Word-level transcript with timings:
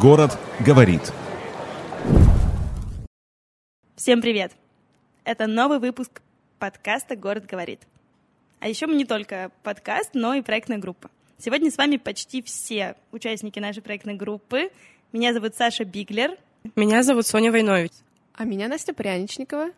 Город 0.00 0.38
говорит. 0.64 1.12
Всем 3.94 4.22
привет! 4.22 4.52
Это 5.22 5.46
новый 5.46 5.80
выпуск 5.80 6.22
подкаста 6.58 7.14
«Город 7.14 7.44
говорит». 7.44 7.80
А 8.58 8.68
еще 8.68 8.86
мы 8.86 8.94
не 8.94 9.04
только 9.04 9.50
подкаст, 9.62 10.10
но 10.14 10.32
и 10.32 10.40
проектная 10.40 10.78
группа. 10.78 11.10
Сегодня 11.36 11.70
с 11.70 11.76
вами 11.76 11.98
почти 11.98 12.40
все 12.40 12.96
участники 13.12 13.58
нашей 13.58 13.82
проектной 13.82 14.14
группы. 14.14 14.70
Меня 15.12 15.34
зовут 15.34 15.56
Саша 15.56 15.84
Биглер. 15.84 16.38
Меня 16.74 17.02
зовут 17.02 17.26
Соня 17.26 17.52
Войнович. 17.52 17.92
А 18.32 18.44
меня 18.44 18.68
Настя 18.68 18.94
Пряничникова. 18.94 19.72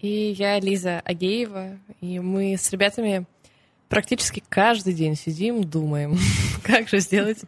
И 0.00 0.34
я 0.36 0.58
Лиза 0.58 1.00
Агеева. 1.04 1.78
И 2.00 2.18
мы 2.18 2.56
с 2.56 2.72
ребятами 2.72 3.24
практически 3.88 4.42
каждый 4.48 4.94
день 4.94 5.16
сидим, 5.16 5.64
думаем, 5.64 6.18
как 6.62 6.88
же 6.88 7.00
сделать 7.00 7.38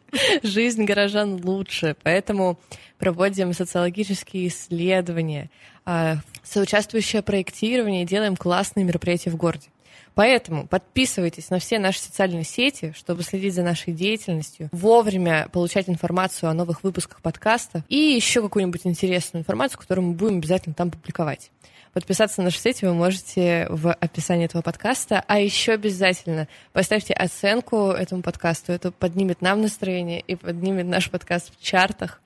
жизнь 0.43 0.85
горожан 0.85 1.41
лучше. 1.45 1.97
Поэтому 2.03 2.59
проводим 2.99 3.53
социологические 3.53 4.49
исследования, 4.49 5.51
а, 5.85 6.17
соучаствующее 6.43 7.23
проектирование, 7.23 8.05
делаем 8.05 8.37
классные 8.37 8.85
мероприятия 8.85 9.31
в 9.31 9.37
городе. 9.37 9.69
Поэтому 10.17 10.67
подписывайтесь 10.67 11.51
на 11.51 11.59
все 11.59 11.79
наши 11.79 12.01
социальные 12.01 12.45
сети, 12.45 12.95
чтобы 12.97 13.23
следить 13.23 13.53
за 13.53 13.63
нашей 13.63 13.93
деятельностью, 13.93 14.71
вовремя 14.73 15.47
получать 15.53 15.91
информацию 15.91 16.49
о 16.49 16.55
новых 16.55 16.83
выпусках 16.83 17.21
подкаста 17.21 17.85
и 17.91 17.97
еще 17.97 18.41
какую-нибудь 18.41 18.81
интересную 18.85 19.43
информацию, 19.43 19.79
которую 19.79 20.07
мы 20.07 20.15
будем 20.15 20.39
обязательно 20.39 20.75
там 20.75 20.91
публиковать. 20.91 21.51
Подписаться 21.93 22.41
на 22.41 22.47
наши 22.47 22.59
сети 22.59 22.87
вы 22.87 22.95
можете 22.95 23.67
в 23.69 23.93
описании 23.93 24.47
этого 24.47 24.63
подкаста. 24.63 25.23
А 25.27 25.39
еще 25.39 25.73
обязательно 25.73 26.49
поставьте 26.73 27.13
оценку 27.13 27.91
этому 27.91 28.23
подкасту. 28.23 28.73
Это 28.73 28.93
поднимет 28.93 29.43
нам 29.43 29.61
настроение 29.61 30.21
и 30.21 30.35
поднимет 30.35 30.87
наш 30.87 31.11
подкаст 31.11 31.53
в 31.55 31.63
чартах. 31.63 32.23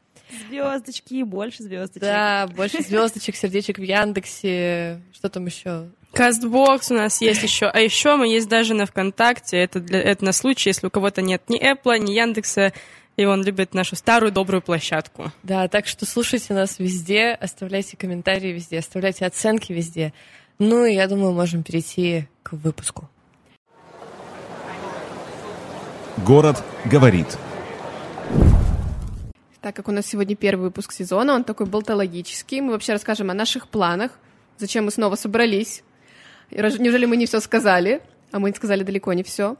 Звездочки 0.48 1.14
и 1.14 1.22
больше 1.22 1.62
звездочек. 1.62 2.02
Да, 2.02 2.46
больше 2.48 2.82
звездочек, 2.82 3.36
сердечек 3.36 3.78
в 3.78 3.82
Яндексе. 3.82 5.00
Что 5.12 5.28
там 5.28 5.46
еще? 5.46 5.88
Кастбокс 6.12 6.90
у 6.90 6.94
нас 6.94 7.20
есть 7.20 7.42
еще. 7.42 7.66
А 7.66 7.80
еще 7.80 8.16
мы 8.16 8.28
есть 8.28 8.48
даже 8.48 8.74
на 8.74 8.86
ВКонтакте. 8.86 9.58
Это, 9.58 9.80
для, 9.80 10.00
это 10.00 10.24
на 10.24 10.32
случай, 10.32 10.70
если 10.70 10.86
у 10.86 10.90
кого-то 10.90 11.22
нет 11.22 11.42
ни 11.48 11.60
Apple, 11.60 11.98
ни 11.98 12.12
Яндекса, 12.12 12.72
и 13.16 13.24
он 13.24 13.44
любит 13.44 13.74
нашу 13.74 13.96
старую 13.96 14.32
добрую 14.32 14.62
площадку. 14.62 15.32
Да, 15.42 15.68
так 15.68 15.86
что 15.86 16.06
слушайте 16.06 16.54
нас 16.54 16.78
везде, 16.78 17.32
оставляйте 17.32 17.96
комментарии 17.96 18.52
везде, 18.52 18.78
оставляйте 18.78 19.26
оценки 19.26 19.72
везде. 19.72 20.12
Ну 20.58 20.84
и 20.84 20.94
я 20.94 21.06
думаю, 21.06 21.32
можем 21.32 21.62
перейти 21.62 22.26
к 22.42 22.52
выпуску. 22.52 23.08
Город 26.18 26.62
говорит. 26.84 27.38
Так 29.70 29.76
как 29.76 29.88
у 29.88 29.92
нас 29.92 30.04
сегодня 30.04 30.34
первый 30.34 30.62
выпуск 30.62 30.90
сезона, 30.90 31.32
он 31.32 31.44
такой 31.44 31.64
болтологический. 31.64 32.60
Мы 32.60 32.72
вообще 32.72 32.92
расскажем 32.92 33.30
о 33.30 33.34
наших 33.34 33.68
планах, 33.68 34.18
зачем 34.58 34.86
мы 34.86 34.90
снова 34.90 35.14
собрались. 35.14 35.84
Неужели 36.50 37.06
мы 37.06 37.16
не 37.16 37.26
все 37.26 37.38
сказали? 37.38 38.02
А 38.32 38.40
мы 38.40 38.52
сказали 38.52 38.82
далеко 38.82 39.12
не 39.12 39.22
все. 39.22 39.54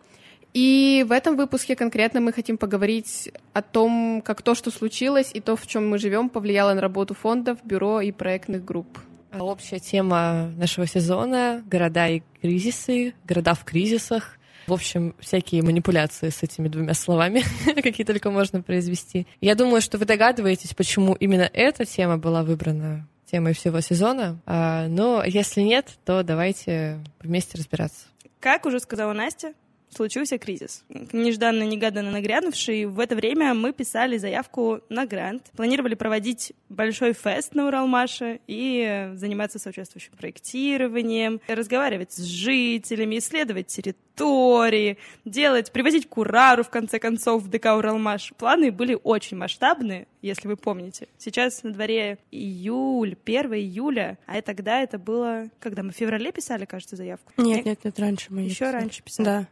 И 0.52 1.06
в 1.08 1.12
этом 1.12 1.36
выпуске 1.36 1.76
конкретно 1.76 2.20
мы 2.20 2.32
хотим 2.32 2.58
поговорить 2.58 3.30
о 3.52 3.62
том, 3.62 4.20
как 4.24 4.42
то, 4.42 4.56
что 4.56 4.72
случилось, 4.72 5.30
и 5.32 5.38
то, 5.38 5.54
в 5.54 5.64
чем 5.68 5.88
мы 5.88 5.98
живем, 5.98 6.28
повлияло 6.28 6.74
на 6.74 6.80
работу 6.80 7.14
фондов, 7.14 7.58
бюро 7.62 8.00
и 8.00 8.10
проектных 8.10 8.64
групп. 8.64 8.98
Общая 9.38 9.78
тема 9.78 10.50
нашего 10.56 10.88
сезона— 10.88 11.62
города 11.70 12.08
и 12.08 12.22
кризисы, 12.42 13.14
города 13.24 13.54
в 13.54 13.62
кризисах. 13.62 14.39
В 14.70 14.72
общем, 14.72 15.16
всякие 15.18 15.64
манипуляции 15.64 16.28
с 16.28 16.44
этими 16.44 16.68
двумя 16.68 16.94
словами, 16.94 17.42
какие 17.82 18.06
только 18.06 18.30
можно 18.30 18.62
произвести. 18.62 19.26
Я 19.40 19.56
думаю, 19.56 19.80
что 19.80 19.98
вы 19.98 20.04
догадываетесь, 20.04 20.74
почему 20.74 21.14
именно 21.14 21.50
эта 21.52 21.84
тема 21.84 22.18
была 22.18 22.44
выбрана 22.44 23.08
темой 23.28 23.52
всего 23.52 23.80
сезона. 23.80 24.40
А, 24.46 24.86
но 24.86 25.24
если 25.24 25.62
нет, 25.62 25.88
то 26.04 26.22
давайте 26.22 27.00
вместе 27.20 27.58
разбираться. 27.58 28.06
Как 28.38 28.64
уже 28.64 28.78
сказала 28.78 29.12
Настя, 29.12 29.54
случился 29.94 30.38
кризис. 30.38 30.84
Нежданно-негаданно 30.88 32.10
нагрянувший. 32.10 32.86
В 32.86 33.00
это 33.00 33.16
время 33.16 33.54
мы 33.54 33.72
писали 33.72 34.16
заявку 34.16 34.80
на 34.88 35.06
грант, 35.06 35.50
планировали 35.56 35.94
проводить 35.94 36.52
большой 36.68 37.12
фест 37.12 37.54
на 37.54 37.66
Уралмаше 37.66 38.40
и 38.46 39.10
заниматься 39.14 39.58
соответствующим 39.58 40.12
проектированием, 40.16 41.40
разговаривать 41.48 42.12
с 42.12 42.18
жителями, 42.22 43.18
исследовать 43.18 43.66
территории, 43.68 44.98
делать, 45.24 45.72
привозить 45.72 46.08
курару, 46.08 46.62
в 46.62 46.70
конце 46.70 46.98
концов, 46.98 47.42
в 47.42 47.48
ДК 47.48 47.66
Уралмаш. 47.76 48.32
Планы 48.36 48.70
были 48.70 48.98
очень 49.02 49.36
масштабные, 49.36 50.06
если 50.22 50.46
вы 50.48 50.56
помните. 50.56 51.08
Сейчас 51.18 51.62
на 51.62 51.72
дворе 51.72 52.18
июль, 52.30 53.16
1 53.24 53.54
июля, 53.54 54.18
а 54.26 54.40
тогда 54.42 54.82
это 54.82 54.98
было... 54.98 55.48
Когда 55.58 55.82
мы 55.82 55.90
в 55.92 55.96
феврале 55.96 56.32
писали, 56.32 56.64
кажется, 56.64 56.96
заявку? 56.96 57.32
Нет, 57.36 57.64
нет, 57.64 57.84
нет, 57.84 57.98
раньше 57.98 58.26
мы 58.30 58.42
Еще 58.42 58.56
писали. 58.56 58.72
раньше 58.74 59.02
писали. 59.02 59.26
Да. 59.26 59.48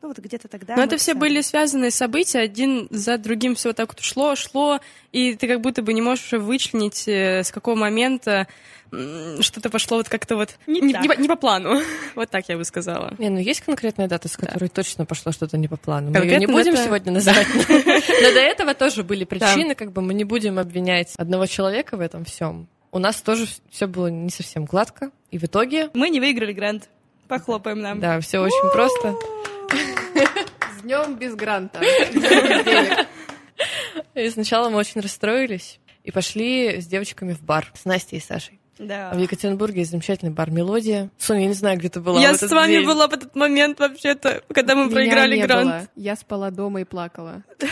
Ну 0.00 0.08
вот 0.08 0.18
где-то 0.18 0.46
тогда. 0.48 0.76
Но 0.76 0.84
это 0.84 0.96
все 0.96 1.12
писали. 1.12 1.18
были 1.20 1.40
связанные 1.40 1.90
события, 1.90 2.38
один 2.38 2.86
за 2.90 3.18
другим 3.18 3.56
все 3.56 3.70
вот 3.70 3.76
так 3.76 3.88
вот 3.92 4.00
шло, 4.00 4.36
шло, 4.36 4.78
и 5.10 5.34
ты 5.34 5.48
как 5.48 5.60
будто 5.60 5.82
бы 5.82 5.92
не 5.92 6.00
можешь 6.02 6.26
уже 6.26 6.38
вычленить, 6.38 7.08
э, 7.08 7.42
с 7.42 7.50
какого 7.50 7.74
момента 7.74 8.46
что-то 9.40 9.68
пошло 9.68 9.98
вот 9.98 10.08
как-то 10.08 10.36
вот 10.36 10.50
Не 10.66 10.80
не, 10.80 10.92
не 10.94 11.08
по- 11.08 11.20
не 11.20 11.28
по 11.28 11.36
плану. 11.36 11.80
Вот 12.14 12.30
так 12.30 12.48
я 12.48 12.56
бы 12.56 12.64
сказала. 12.64 13.14
Не, 13.18 13.28
ну 13.28 13.38
есть 13.38 13.60
конкретная 13.60 14.08
дата, 14.08 14.28
с 14.28 14.36
которой 14.36 14.68
точно 14.68 15.04
пошло 15.04 15.30
что-то 15.32 15.58
не 15.58 15.68
по 15.68 15.76
плану. 15.76 16.10
Мы 16.10 16.24
ее 16.24 16.38
не 16.38 16.46
будем 16.46 16.72
дата- 16.72 16.84
сегодня 16.86 17.12
называть. 17.18 17.46
Но 17.68 18.32
до 18.32 18.40
этого 18.40 18.74
тоже 18.74 19.02
были 19.02 19.24
причины, 19.24 19.74
как 19.74 19.92
бы 19.92 20.00
мы 20.00 20.14
не 20.14 20.24
будем 20.24 20.58
обвинять 20.58 21.12
одного 21.18 21.44
человека 21.46 21.96
в 21.96 22.00
этом 22.00 22.24
всем. 22.24 22.66
У 22.92 22.98
нас 22.98 23.16
тоже 23.20 23.46
все 23.70 23.86
было 23.86 24.06
не 24.06 24.30
совсем 24.30 24.64
гладко. 24.64 25.10
И 25.30 25.38
в 25.38 25.44
итоге, 25.44 25.90
Мы 25.92 26.08
не 26.08 26.20
выиграли 26.20 26.52
грант. 26.54 26.88
Похлопаем 27.26 27.80
нам. 27.80 28.00
да, 28.00 28.18
все 28.20 28.38
очень 28.38 28.72
просто. 28.72 29.14
С 29.70 30.82
днем 30.82 31.16
без 31.16 31.34
гранта. 31.34 31.80
И 34.14 34.30
сначала 34.30 34.68
мы 34.68 34.76
очень 34.78 35.00
расстроились 35.00 35.80
и 36.04 36.10
пошли 36.10 36.80
с 36.80 36.86
девочками 36.86 37.32
в 37.34 37.42
бар 37.42 37.70
с 37.74 37.84
Настей 37.84 38.18
и 38.18 38.20
Сашей. 38.20 38.60
Да. 38.78 39.10
А 39.10 39.14
в 39.16 39.18
Екатеринбурге 39.18 39.80
есть 39.80 39.90
замечательный 39.90 40.30
бар 40.30 40.50
«Мелодия». 40.52 41.10
Соня, 41.18 41.40
я 41.42 41.46
не 41.48 41.54
знаю, 41.54 41.78
где 41.78 41.88
ты 41.88 41.98
была 42.00 42.20
я 42.20 42.32
в 42.32 42.36
с 42.36 42.48
вами 42.48 42.74
день. 42.74 42.86
была 42.86 43.08
в 43.08 43.12
этот 43.12 43.34
момент 43.34 43.80
вообще-то, 43.80 44.40
когда 44.54 44.76
мы 44.76 44.84
Меня 44.84 44.94
проиграли 44.94 45.36
не 45.36 45.42
грант. 45.42 45.64
было. 45.64 45.88
Я 45.96 46.14
спала 46.14 46.52
дома 46.52 46.82
и 46.82 46.84
плакала. 46.84 47.42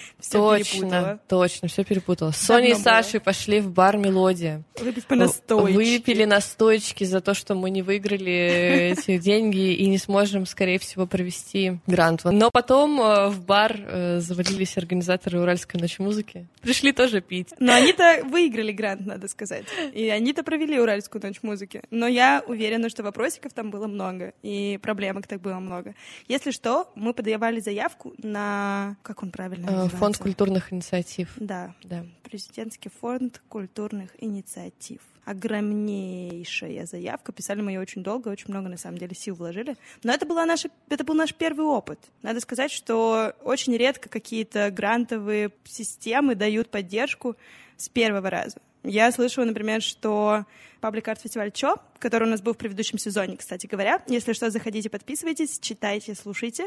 Всё 0.20 0.38
Точно, 0.38 0.80
перепутала. 0.80 1.20
точно, 1.28 1.68
все 1.68 1.84
перепутала. 1.84 2.30
С 2.30 2.36
Соней 2.38 2.72
и. 2.72 2.74
Сашей 2.74 3.20
пошли 3.20 3.60
в 3.60 3.70
бар 3.70 3.96
«Мелодия». 3.96 4.62
Выпить 4.80 5.06
по 5.06 5.14
настойке. 5.14 5.72
Выпили 5.74 6.24
настойчики 6.24 7.04
за 7.04 7.20
то, 7.20 7.34
что 7.34 7.54
мы 7.54 7.70
не 7.70 7.82
выиграли 7.82 8.92
эти 8.96 9.18
деньги 9.18 9.74
и 9.74 9.86
не 9.86 9.98
сможем, 9.98 10.46
скорее 10.46 10.78
всего, 10.78 11.06
провести 11.06 11.78
грант. 11.86 12.22
Но 12.24 12.50
потом 12.50 13.00
э, 13.00 13.28
в 13.28 13.44
бар 13.44 13.76
э, 13.78 14.20
завалились 14.20 14.76
организаторы 14.76 15.40
Уральской 15.40 15.80
ночи 15.80 16.00
музыки. 16.00 16.46
Пришли 16.60 16.92
тоже 16.92 17.20
пить. 17.20 17.48
Но 17.58 17.72
они-то 17.72 18.22
выиграли 18.24 18.72
грант, 18.72 19.06
надо 19.06 19.28
сказать. 19.28 19.64
И 19.92 20.08
они-то 20.08 20.42
провели 20.42 20.78
Уральскую 20.78 21.22
ночь 21.22 21.42
музыки. 21.42 21.82
Но 21.90 22.06
я 22.06 22.42
уверена, 22.46 22.88
что 22.88 23.02
вопросиков 23.02 23.52
там 23.52 23.70
было 23.70 23.86
много, 23.86 24.34
и 24.42 24.78
проблемок 24.82 25.26
так 25.26 25.40
было 25.40 25.58
много. 25.58 25.94
Если 26.28 26.50
что, 26.50 26.90
мы 26.94 27.14
подавали 27.14 27.60
заявку 27.60 28.14
на... 28.18 28.96
Как 29.02 29.22
он 29.22 29.30
правильно 29.30 29.81
называется? 29.84 29.98
Фонд 29.98 30.18
культурных 30.18 30.72
инициатив. 30.72 31.32
Да, 31.36 31.74
Да. 31.84 32.04
Президентский 32.22 32.88
фонд 32.88 33.42
культурных 33.48 34.10
инициатив. 34.18 35.00
Огромнейшая 35.24 36.86
заявка. 36.86 37.32
Писали 37.32 37.60
мы 37.60 37.72
ее 37.72 37.80
очень 37.80 38.02
долго, 38.02 38.28
очень 38.28 38.46
много, 38.48 38.68
на 38.68 38.76
самом 38.76 38.98
деле, 38.98 39.14
сил 39.14 39.34
вложили. 39.34 39.76
Но 40.02 40.12
это, 40.12 40.26
была 40.26 40.46
наша, 40.46 40.68
это 40.88 41.04
был 41.04 41.14
наш 41.14 41.34
первый 41.34 41.66
опыт. 41.66 41.98
Надо 42.22 42.40
сказать, 42.40 42.72
что 42.72 43.34
очень 43.42 43.76
редко 43.76 44.08
какие-то 44.08 44.70
грантовые 44.70 45.50
системы 45.64 46.34
дают 46.34 46.70
поддержку 46.70 47.36
с 47.76 47.88
первого 47.88 48.30
раза. 48.30 48.58
Я 48.84 49.12
слышала, 49.12 49.44
например, 49.44 49.80
что 49.80 50.44
паблик 50.80 51.06
арт 51.06 51.20
фестиваль 51.20 51.52
Чо, 51.52 51.76
который 52.00 52.26
у 52.26 52.30
нас 52.30 52.42
был 52.42 52.52
в 52.54 52.56
предыдущем 52.56 52.98
сезоне, 52.98 53.36
кстати 53.36 53.66
говоря. 53.66 54.02
Если 54.08 54.32
что, 54.32 54.50
заходите, 54.50 54.90
подписывайтесь, 54.90 55.60
читайте, 55.60 56.14
слушайте. 56.16 56.66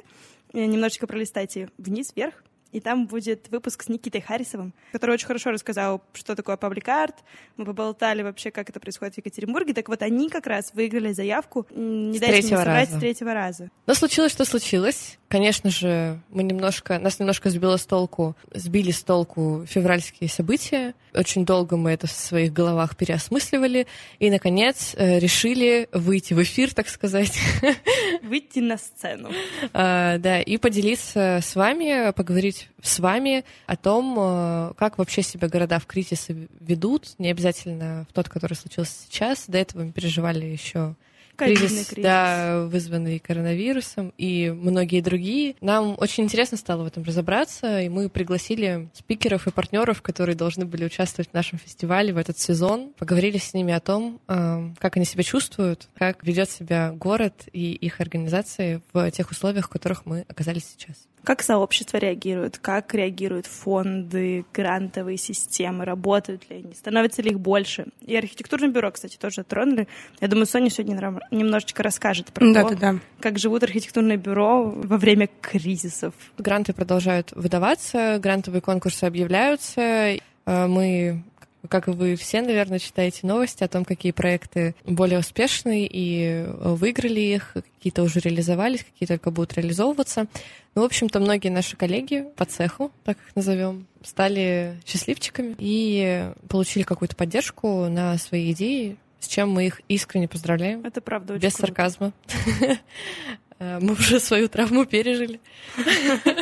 Э, 0.54 0.64
Немножечко 0.66 1.08
пролистайте 1.08 1.70
вниз, 1.78 2.14
вверх. 2.16 2.42
И 2.76 2.82
там 2.82 3.08
будет 3.08 3.48
выпуск 3.52 3.84
с 3.84 3.88
Никитой 3.88 4.20
Харисовым, 4.20 4.74
который 4.92 5.12
очень 5.12 5.28
хорошо 5.28 5.52
рассказал, 5.52 6.04
что 6.12 6.36
такое 6.36 6.58
паблик-арт. 6.58 7.16
Мы 7.56 7.64
поболтали 7.64 8.22
вообще, 8.22 8.52
как 8.52 8.70
это 8.70 8.82
происходит 8.82 9.14
в 9.14 9.18
Екатеринбурге. 9.20 9.74
Так 9.74 9.88
вот, 9.88 10.02
они 10.02 10.30
как 10.30 10.46
раз 10.46 10.74
выиграли 10.74 11.14
заявку, 11.14 11.66
не 11.70 12.18
С 12.18 12.22
мне 12.22 12.28
третьего 12.28 12.58
соврать, 12.58 12.90
раза. 12.90 12.98
с 12.98 13.00
третьего 13.00 13.34
раза. 13.34 13.70
Но 13.88 13.94
случилось, 13.94 14.34
что 14.34 14.44
случилось. 14.44 15.18
Конечно 15.30 15.70
же, 15.70 16.20
мы 16.30 16.44
немножко, 16.44 17.00
нас 17.00 17.18
немножко 17.20 17.50
сбило 17.50 17.78
с 17.78 17.86
толку, 17.86 18.36
сбили 18.54 18.92
с 18.92 19.04
толку 19.04 19.66
февральские 19.68 20.30
события. 20.30 20.94
Очень 21.14 21.46
долго 21.46 21.78
мы 21.78 21.92
это 21.92 22.08
в 22.08 22.12
своих 22.12 22.52
головах 22.52 22.98
переосмысливали. 22.98 23.88
И, 24.20 24.30
наконец, 24.30 24.94
э, 24.98 25.18
решили 25.20 25.88
выйти 25.94 26.34
в 26.34 26.44
эфир, 26.44 26.74
так 26.74 26.90
сказать. 26.90 27.40
Выйти 28.22 28.60
на 28.60 28.78
сцену. 28.78 29.32
А, 29.74 30.18
Да, 30.18 30.42
и 30.42 30.58
поделиться 30.58 31.40
с 31.42 31.56
вами, 31.56 32.12
поговорить 32.12 32.65
поговорить 32.66 32.86
с 32.88 33.00
вами 33.00 33.44
о 33.66 33.76
том, 33.76 34.16
э, 34.18 34.74
как 34.78 34.98
вообще 34.98 35.22
себя 35.22 35.48
города 35.48 35.80
в 35.80 35.86
кризисе 35.86 36.48
ведут, 36.60 37.16
не 37.18 37.30
обязательно 37.32 38.06
в 38.10 38.14
тот, 38.14 38.30
который 38.30 38.54
случился 38.54 38.94
сейчас. 39.08 39.46
До 39.48 39.58
этого 39.58 39.84
мы 39.84 39.92
переживали 39.92 40.46
еще 40.46 40.96
Ковидный 41.36 41.68
кризис, 41.68 41.88
кризис. 41.88 42.04
да, 42.04 42.66
вызванный 42.66 43.20
коронавирусом 43.20 44.14
и 44.18 44.52
многие 44.52 45.02
другие. 45.02 45.56
Нам 45.60 45.96
очень 45.98 46.24
интересно 46.24 46.58
стало 46.58 46.84
в 46.84 46.88
этом 46.88 47.04
разобраться, 47.04 47.82
и 47.82 47.90
мы 47.90 48.10
пригласили 48.10 48.90
спикеров 48.94 49.46
и 49.48 49.52
партнеров, 49.52 50.02
которые 50.02 50.36
должны 50.36 50.66
были 50.66 50.86
участвовать 50.86 51.30
в 51.30 51.34
нашем 51.34 51.60
фестивале 51.60 52.14
в 52.14 52.18
этот 52.18 52.40
сезон. 52.40 52.94
Поговорили 52.98 53.38
с 53.38 53.54
ними 53.54 53.74
о 53.74 53.82
том, 53.82 54.22
э, 54.28 54.70
как 54.80 54.96
они 54.96 55.06
себя 55.06 55.24
чувствуют, 55.24 55.90
как 55.98 56.24
ведет 56.26 56.50
себя 56.50 56.92
город 56.94 57.34
и 57.52 57.74
их 57.74 58.00
организации 58.00 58.82
в 58.94 59.12
тех 59.12 59.30
условиях, 59.30 59.66
в 59.66 59.70
которых 59.70 60.06
мы 60.06 60.24
оказались 60.30 60.66
сейчас. 60.78 60.96
Как 61.26 61.42
сообщество 61.42 61.98
реагирует? 61.98 62.58
Как 62.60 62.94
реагируют 62.94 63.48
фонды, 63.48 64.46
грантовые 64.54 65.18
системы? 65.18 65.84
Работают 65.86 66.50
ли 66.50 66.58
они? 66.58 66.74
Становится 66.74 67.22
ли 67.22 67.32
их 67.32 67.40
больше? 67.40 67.88
И 68.02 68.16
архитектурное 68.16 68.70
бюро, 68.70 68.92
кстати, 68.92 69.18
тоже 69.18 69.44
тронули. 69.44 69.88
Я 70.22 70.28
думаю, 70.28 70.46
Соня 70.46 70.70
сегодня 70.70 71.20
немножечко 71.32 71.84
расскажет 71.84 72.28
про 72.32 72.54
Да, 72.54 72.64
то, 72.64 72.76
да, 72.76 72.94
да. 72.94 73.00
как 73.20 73.40
живут 73.40 73.64
архитектурные 73.64 74.18
бюро 74.18 74.64
во 74.64 74.98
время 74.98 75.28
кризисов. 75.42 76.14
Гранты 76.38 76.74
продолжают 76.74 77.32
выдаваться, 77.34 78.20
грантовые 78.22 78.62
конкурсы 78.62 79.04
объявляются. 79.06 79.82
Э, 79.82 80.68
Мы, 80.68 81.24
как 81.70 81.88
вы 81.88 82.16
все, 82.16 82.42
наверное, 82.42 82.80
читаете 82.80 83.28
новости 83.28 83.64
о 83.64 83.68
том, 83.68 83.86
какие 83.86 84.12
проекты 84.12 84.76
более 84.86 85.20
успешны 85.20 85.86
и 85.86 86.44
э, 86.46 86.74
выиграли 86.76 87.20
их, 87.20 87.54
какие-то 87.78 88.04
уже 88.04 88.20
реализовались, 88.20 88.84
какие 88.84 89.08
только 89.08 89.32
будут 89.32 89.54
реализовываться. 89.54 90.28
Ну, 90.76 90.82
в 90.82 90.86
общем-то, 90.86 91.20
многие 91.20 91.50
наши 91.50 91.78
коллеги 91.78 92.26
по 92.36 92.46
цеху, 92.46 92.92
так 93.04 93.18
их 93.18 93.36
назовем, 93.36 93.88
стали 94.04 94.78
счастливчиками 94.86 95.56
и 95.58 96.30
получили 96.50 96.84
какую-то 96.84 97.16
поддержку 97.16 97.88
на 97.88 98.18
свои 98.18 98.52
идеи, 98.52 98.98
с 99.20 99.28
чем 99.28 99.50
мы 99.52 99.66
их 99.68 99.82
искренне 99.88 100.28
поздравляем. 100.28 100.86
Это 100.86 101.02
правда 101.02 101.34
очень 101.34 101.44
Без 101.44 101.54
круто. 101.56 101.68
сарказма. 101.68 102.14
Э, 103.60 103.80
Мы 103.80 103.94
уже 103.94 104.20
свою 104.20 104.50
травму 104.50 104.86
пережили. 104.86 105.40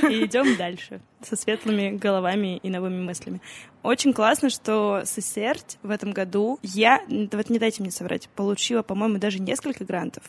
И 0.09 0.25
идем 0.25 0.57
дальше 0.57 1.01
со 1.21 1.35
светлыми 1.35 1.91
головами 1.95 2.57
и 2.57 2.69
новыми 2.69 3.01
мыслями. 3.01 3.41
Очень 3.83 4.13
классно, 4.13 4.49
что 4.49 5.03
Сесерть 5.05 5.77
в 5.83 5.89
этом 5.89 6.11
году, 6.11 6.59
я, 6.63 7.01
вот 7.07 7.49
не 7.49 7.59
дайте 7.59 7.81
мне 7.81 7.91
соврать, 7.91 8.29
получила, 8.29 8.81
по-моему, 8.81 9.17
даже 9.17 9.39
несколько 9.39 9.85
грантов. 9.85 10.23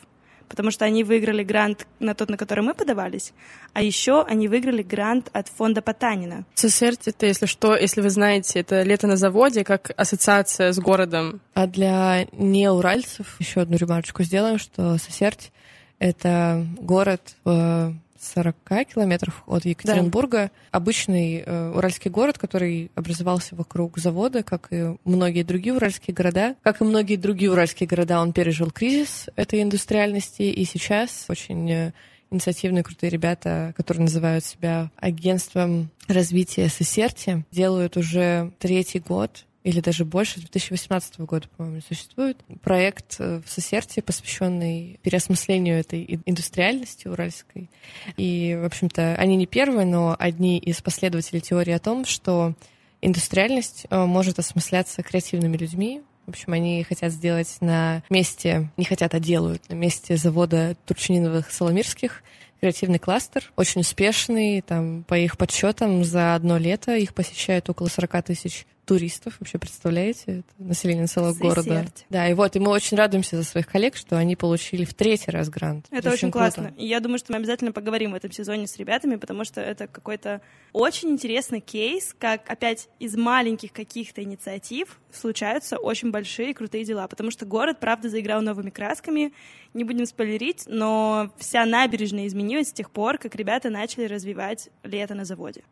Потому 0.47 0.71
что 0.71 0.85
они 0.85 1.05
выиграли 1.05 1.43
грант 1.43 1.87
на 2.01 2.15
тот, 2.15 2.29
на 2.29 2.37
который 2.37 2.63
мы 2.63 2.75
подавались, 2.75 3.33
а 3.73 3.83
еще 3.83 4.23
они 4.25 4.47
выиграли 4.47 4.83
грант 4.83 5.31
от 5.33 5.49
фонда 5.49 5.81
Потанина. 5.81 6.45
Сосердь 6.55 7.09
это, 7.09 7.25
если 7.25 7.47
что, 7.47 7.75
если 7.75 8.03
вы 8.03 8.11
знаете, 8.11 8.61
это 8.61 8.83
лето 8.83 9.07
на 9.07 9.17
заводе, 9.17 9.65
как 9.65 9.93
ассоциация 9.97 10.73
с 10.73 10.79
городом. 10.79 11.41
А 11.55 11.67
для 11.67 12.27
неуральцев 12.33 13.37
еще 13.41 13.63
одну 13.63 13.79
ремарочку 13.79 14.23
сделаем, 14.23 14.59
что 14.59 14.99
Сосерть— 14.99 15.51
это 15.99 16.67
город 16.81 17.37
в 17.45 17.95
40 18.25 18.57
километров 18.95 19.43
от 19.47 19.65
Екатеринбурга. 19.65 20.51
Обычный 20.71 21.43
э, 21.45 21.73
уральский 21.75 22.11
город, 22.11 22.39
который 22.39 22.91
образовался 22.95 23.55
вокруг 23.55 23.99
завода, 23.99 24.43
как 24.43 24.69
и 24.71 24.97
многие 25.05 25.43
другие 25.43 25.75
уральские 25.75 26.15
города. 26.15 26.57
Как 26.63 26.81
и 26.81 26.85
многие 26.85 27.17
другие 27.17 27.51
уральские 27.51 27.87
города, 27.87 28.21
он 28.21 28.33
пережил 28.33 28.71
кризис 28.71 29.29
этой 29.37 29.63
индустриальности, 29.63 30.43
и 30.43 30.65
сейчас 30.65 31.27
очень 31.29 31.71
э, 31.71 31.93
инициативные 32.31 32.83
крутые 32.83 33.11
ребята, 33.11 33.75
которые 33.77 34.05
называют 34.05 34.45
себя 34.45 34.91
агентством 34.97 35.91
развития 36.09 36.69
Сесерти, 36.69 37.45
делают 37.51 37.97
уже 37.97 38.53
третий 38.59 39.01
год 39.01 39.45
или 39.65 39.81
даже 39.81 40.05
больше, 40.05 40.39
с 40.39 40.43
2018 40.43 41.21
года, 41.21 41.49
по-моему, 41.57 41.81
существует 41.81 42.37
проект 42.63 43.17
э, 43.19 43.41
в 43.45 43.51
Сосерте, 43.51 44.03
посвященный 44.03 45.01
переосмыслению 45.03 45.79
этой 45.81 46.21
индустриальности 46.27 47.09
уральской. 47.09 47.71
И, 48.19 48.59
в 48.61 48.67
общем-то, 48.67 49.15
они 49.17 49.37
не 49.37 49.47
первые, 49.47 49.87
но 49.87 50.15
одни 50.19 50.59
из 50.59 50.83
последователей 50.83 51.41
теории 51.41 51.73
о 51.73 51.79
том, 51.79 52.05
что 52.05 52.55
индустриальность 53.01 53.87
э, 53.89 54.05
может 54.05 54.39
осмысляться 54.39 55.03
креативными 55.03 55.57
людьми, 55.57 56.03
в 56.27 56.31
общем, 56.31 56.53
они 56.53 56.85
хотят 56.85 57.13
сделать 57.13 57.57
на 57.61 58.03
месте, 58.11 58.71
не 58.77 58.85
хотят, 58.85 59.15
а 59.15 59.21
делают, 59.21 59.69
на 59.71 59.75
месте 59.75 60.17
завода 60.17 60.77
Турчининовых 60.87 61.51
Соломирских 61.51 62.23
креативный 62.61 62.99
кластер, 62.99 63.53
очень 63.57 63.83
успешный, 63.83 64.63
там, 64.63 65.05
по 65.05 65.19
их 65.19 65.37
подсчетам, 65.37 66.03
за 66.03 66.35
одно 66.35 66.57
лето 66.57 66.97
их 66.97 67.13
посещают 67.13 67.69
около 67.69 67.89
40 67.89 68.25
тысяч 68.25 68.67
туристов, 68.85 69.37
вообще 69.41 69.59
представляете, 69.59 70.25
это 70.27 70.49
население 70.59 71.07
целого 71.07 71.33
Сесерть. 71.35 71.67
города. 71.67 71.87
Да, 72.11 72.29
и 72.29 72.35
вот, 72.35 72.57
и 72.57 72.59
мы 72.59 72.71
очень 72.71 72.97
радуемся 72.97 73.37
за 73.37 73.45
своих 73.45 73.67
коллег, 73.67 73.97
что 73.97 74.17
они 74.17 74.37
получили 74.37 74.85
в 74.85 74.95
третий 74.95 75.31
раз 75.31 75.49
грант. 75.49 75.87
Это 75.91 76.11
очень, 76.11 76.31
круто. 76.31 76.39
классно. 76.39 76.75
И 76.77 76.87
я 76.87 77.01
думаю, 77.01 77.19
что 77.19 77.33
мы 77.33 77.39
обязательно 77.39 77.73
поговорим 77.73 78.13
в 78.13 78.15
этом 78.15 78.31
сезоне 78.31 78.67
с 78.67 78.77
ребятами, 78.77 79.17
потому 79.17 79.45
что 79.45 79.61
это 79.61 79.87
какой-то 79.87 80.41
очень 80.73 81.11
интересный 81.11 81.61
кейс, 81.61 82.15
как 82.19 82.49
опять 82.51 82.89
из 82.99 83.17
маленьких 83.17 83.73
каких-то 83.73 84.23
инициатив 84.23 84.99
случаются 85.13 85.79
очень 85.79 86.11
большие 86.11 86.51
и 86.51 86.55
крутые 86.55 86.85
дела, 86.85 87.09
потому 87.09 87.31
что 87.31 87.47
город, 87.47 87.79
правда, 87.81 88.09
заиграл 88.09 88.43
новыми 88.43 88.71
красками, 88.71 89.33
не 89.73 89.85
будем 89.85 90.07
спойлерить, 90.07 90.65
но 90.67 91.33
вся 91.39 91.65
набережная 91.65 92.27
изменилась 92.27 92.69
с 92.69 92.73
тех 92.73 92.91
пор, 92.91 93.19
как 93.19 93.35
ребята 93.35 93.71
начали 93.71 94.07
развивать 94.07 94.71
лето 94.83 95.15
на 95.15 95.25
заводе. 95.25 95.63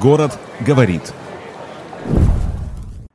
Город 0.00 0.38
говорит. 0.60 1.12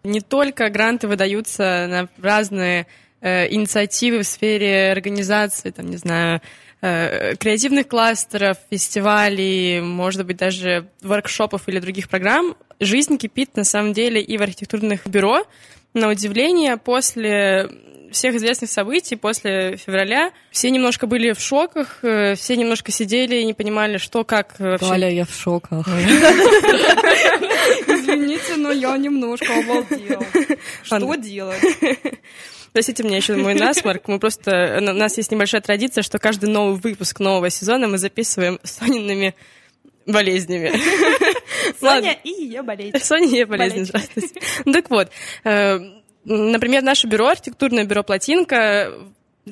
Не 0.03 0.21
только 0.21 0.69
гранты 0.69 1.07
выдаются 1.07 1.87
на 1.89 2.07
разные 2.21 2.87
э, 3.19 3.51
инициативы 3.53 4.19
в 4.19 4.27
сфере 4.27 4.91
организации, 4.91 5.71
там, 5.71 5.89
не 5.89 5.97
знаю, 5.97 6.41
э, 6.81 7.35
креативных 7.35 7.87
кластеров, 7.87 8.57
фестивалей, 8.69 9.81
может 9.81 10.25
быть, 10.25 10.37
даже 10.37 10.87
воркшопов 11.01 11.67
или 11.67 11.79
других 11.79 12.09
программ. 12.09 12.55
Жизнь 12.79 13.17
кипит, 13.17 13.55
на 13.55 13.63
самом 13.63 13.93
деле, 13.93 14.21
и 14.21 14.37
в 14.37 14.41
архитектурных 14.43 15.07
бюро. 15.07 15.45
На 15.93 16.09
удивление, 16.09 16.77
после 16.77 17.69
всех 18.11 18.35
известных 18.35 18.69
событий, 18.69 19.15
после 19.15 19.77
февраля, 19.77 20.31
все 20.51 20.69
немножко 20.71 21.07
были 21.07 21.31
в 21.33 21.39
шоках, 21.39 21.99
э, 22.03 22.35
все 22.35 22.55
немножко 22.55 22.91
сидели 22.91 23.37
и 23.37 23.45
не 23.45 23.53
понимали, 23.53 23.97
что, 23.97 24.23
как 24.23 24.55
э, 24.59 24.71
вообще. 24.71 24.87
Валя, 24.87 25.09
я 25.09 25.25
в 25.25 25.33
шоках. 25.33 25.87
Извините, 27.87 28.55
но 28.57 28.71
я 28.71 28.97
немножко 28.97 29.53
обалдела. 29.57 30.25
Что 30.83 31.15
делать? 31.15 31.61
Простите 32.73 33.03
меня 33.03 33.17
еще 33.17 33.35
мой 33.35 33.55
насморк. 33.55 34.07
Мы 34.07 34.19
просто... 34.19 34.77
У 34.79 34.81
нас 34.81 35.17
есть 35.17 35.31
небольшая 35.31 35.61
традиция, 35.61 36.03
что 36.03 36.19
каждый 36.19 36.49
новый 36.49 36.79
выпуск 36.79 37.19
нового 37.19 37.49
сезона 37.49 37.87
мы 37.87 37.97
записываем 37.97 38.59
с 38.63 38.73
Сониными 38.77 39.33
болезнями. 40.05 40.71
Соня 41.79 42.17
и 42.23 42.29
ее 42.29 42.61
болезнь. 42.61 42.97
Соня 42.99 43.27
и 43.27 43.37
я 43.37 43.45
болезнь, 43.45 43.91
Так 44.71 44.89
вот, 44.89 45.09
э, 45.43 45.79
например, 46.27 46.83
наше 46.83 47.07
бюро, 47.07 47.27
архитектурное 47.27 47.85
бюро 47.85 48.03
«Плотинка», 48.03 48.93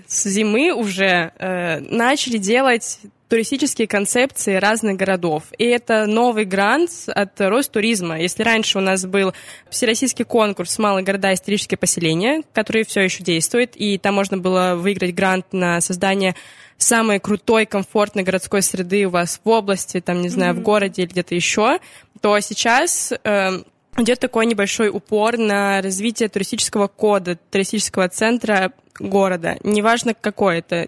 с 0.07 0.27
зимы 0.27 0.73
уже 0.73 1.31
э, 1.37 1.79
начали 1.79 2.37
делать 2.37 2.99
туристические 3.29 3.87
концепции 3.87 4.55
разных 4.55 4.97
городов. 4.97 5.43
И 5.57 5.63
это 5.63 6.05
новый 6.05 6.45
грант 6.45 6.91
от 7.07 7.39
Ростуризма. 7.39 8.19
Если 8.19 8.43
раньше 8.43 8.77
у 8.77 8.81
нас 8.81 9.05
был 9.05 9.33
всероссийский 9.69 10.25
конкурс 10.25 10.77
«Малые 10.77 11.03
города. 11.03 11.33
Исторические 11.33 11.77
поселения», 11.77 12.43
который 12.53 12.85
все 12.85 13.01
еще 13.01 13.23
действует, 13.23 13.71
и 13.75 13.97
там 13.97 14.15
можно 14.15 14.37
было 14.37 14.75
выиграть 14.75 15.15
грант 15.15 15.53
на 15.53 15.81
создание 15.81 16.35
самой 16.77 17.19
крутой, 17.19 17.65
комфортной 17.65 18.23
городской 18.23 18.61
среды 18.61 19.05
у 19.05 19.09
вас 19.09 19.39
в 19.43 19.49
области, 19.49 20.01
там, 20.01 20.21
не 20.21 20.29
знаю, 20.29 20.53
в 20.53 20.61
городе 20.61 21.03
или 21.03 21.09
где-то 21.09 21.33
еще, 21.33 21.79
то 22.21 22.39
сейчас 22.41 23.13
э, 23.23 23.63
идет 23.97 24.19
такой 24.19 24.45
небольшой 24.45 24.89
упор 24.89 25.37
на 25.37 25.81
развитие 25.81 26.29
туристического 26.29 26.87
кода, 26.87 27.37
туристического 27.51 28.09
центра 28.09 28.73
города. 28.99 29.57
Неважно, 29.63 30.13
какой 30.13 30.59
это. 30.59 30.87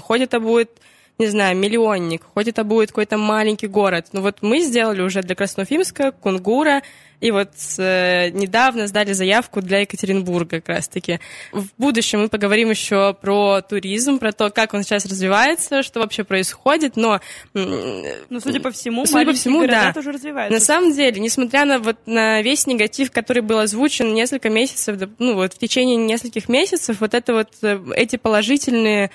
Хоть 0.00 0.20
это 0.20 0.40
будет 0.40 0.70
не 1.18 1.26
знаю, 1.26 1.56
миллионник, 1.56 2.22
хоть 2.34 2.48
это 2.48 2.64
будет 2.64 2.88
какой-то 2.88 3.16
маленький 3.16 3.68
город. 3.68 4.06
Но 4.12 4.22
вот 4.22 4.38
мы 4.40 4.60
сделали 4.60 5.02
уже 5.02 5.22
для 5.22 5.34
Красноуфимска, 5.34 6.12
Кунгура, 6.12 6.82
и 7.22 7.30
вот 7.30 7.50
э, 7.78 8.30
недавно 8.30 8.88
сдали 8.88 9.12
заявку 9.12 9.62
для 9.62 9.78
Екатеринбурга 9.80 10.60
как 10.60 10.68
раз-таки. 10.68 11.20
В 11.52 11.66
будущем 11.78 12.22
мы 12.22 12.28
поговорим 12.28 12.70
еще 12.70 13.14
про 13.14 13.60
туризм, 13.60 14.18
про 14.18 14.32
то, 14.32 14.50
как 14.50 14.74
он 14.74 14.82
сейчас 14.82 15.06
развивается, 15.06 15.84
что 15.84 16.00
вообще 16.00 16.24
происходит, 16.24 16.96
но... 16.96 17.20
Ну, 17.54 18.40
судя 18.40 18.58
по 18.58 18.72
всему, 18.72 19.06
Судя 19.06 19.26
по 19.26 19.32
всему, 19.34 19.64
да. 19.68 19.92
тоже 19.92 20.10
развиваются. 20.10 20.52
на 20.52 20.60
самом 20.60 20.92
деле, 20.92 21.20
несмотря 21.20 21.64
на 21.64 21.78
вот 21.78 21.98
на 22.06 22.42
весь 22.42 22.66
негатив, 22.66 23.12
который 23.12 23.42
был 23.42 23.60
озвучен 23.60 24.12
несколько 24.12 24.50
месяцев, 24.50 24.98
ну 25.20 25.34
вот 25.34 25.52
в 25.52 25.58
течение 25.58 25.96
нескольких 25.96 26.48
месяцев, 26.48 26.96
вот 26.98 27.14
это 27.14 27.34
вот 27.34 27.50
э, 27.62 27.78
эти 27.94 28.16
положительные 28.16 29.12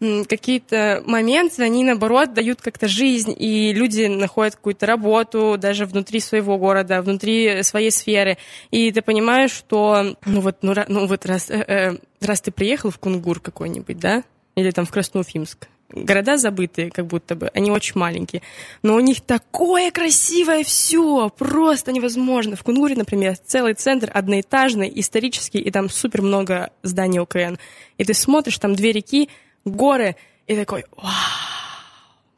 какие-то 0.00 1.02
моменты, 1.06 1.62
они, 1.62 1.84
наоборот, 1.84 2.32
дают 2.32 2.62
как-то 2.62 2.88
жизнь, 2.88 3.34
и 3.38 3.72
люди 3.72 4.06
находят 4.06 4.56
какую-то 4.56 4.86
работу 4.86 5.56
даже 5.58 5.84
внутри 5.84 6.20
своего 6.20 6.56
города, 6.56 7.02
внутри 7.02 7.62
своей 7.62 7.90
сферы. 7.90 8.38
И 8.70 8.90
ты 8.92 9.02
понимаешь, 9.02 9.52
что, 9.52 10.16
ну 10.24 10.40
вот, 10.40 10.58
ну, 10.62 10.74
ну 10.88 11.06
вот 11.06 11.26
раз, 11.26 11.50
э, 11.50 11.64
э, 11.66 11.98
раз 12.20 12.40
ты 12.40 12.50
приехал 12.50 12.90
в 12.90 12.98
Кунгур 12.98 13.40
какой-нибудь, 13.40 13.98
да, 13.98 14.24
или 14.54 14.70
там 14.70 14.86
в 14.86 14.90
Красноуфимск, 14.90 15.68
города 15.92 16.36
забытые, 16.36 16.90
как 16.90 17.06
будто 17.06 17.34
бы, 17.34 17.50
они 17.52 17.70
очень 17.70 17.98
маленькие, 17.98 18.42
но 18.82 18.94
у 18.94 19.00
них 19.00 19.20
такое 19.20 19.90
красивое 19.90 20.64
все, 20.64 21.28
просто 21.30 21.92
невозможно. 21.92 22.56
В 22.56 22.62
Кунгуре, 22.62 22.94
например, 22.96 23.36
целый 23.36 23.74
центр 23.74 24.10
одноэтажный, 24.12 24.90
исторический, 24.94 25.58
и 25.58 25.70
там 25.70 25.90
супер 25.90 26.22
много 26.22 26.70
зданий 26.82 27.20
ОКН. 27.20 27.56
И 27.98 28.04
ты 28.04 28.14
смотришь, 28.14 28.58
там 28.58 28.74
две 28.74 28.92
реки, 28.92 29.28
горы, 29.64 30.16
и 30.46 30.56
такой, 30.56 30.84
вау, 30.96 31.12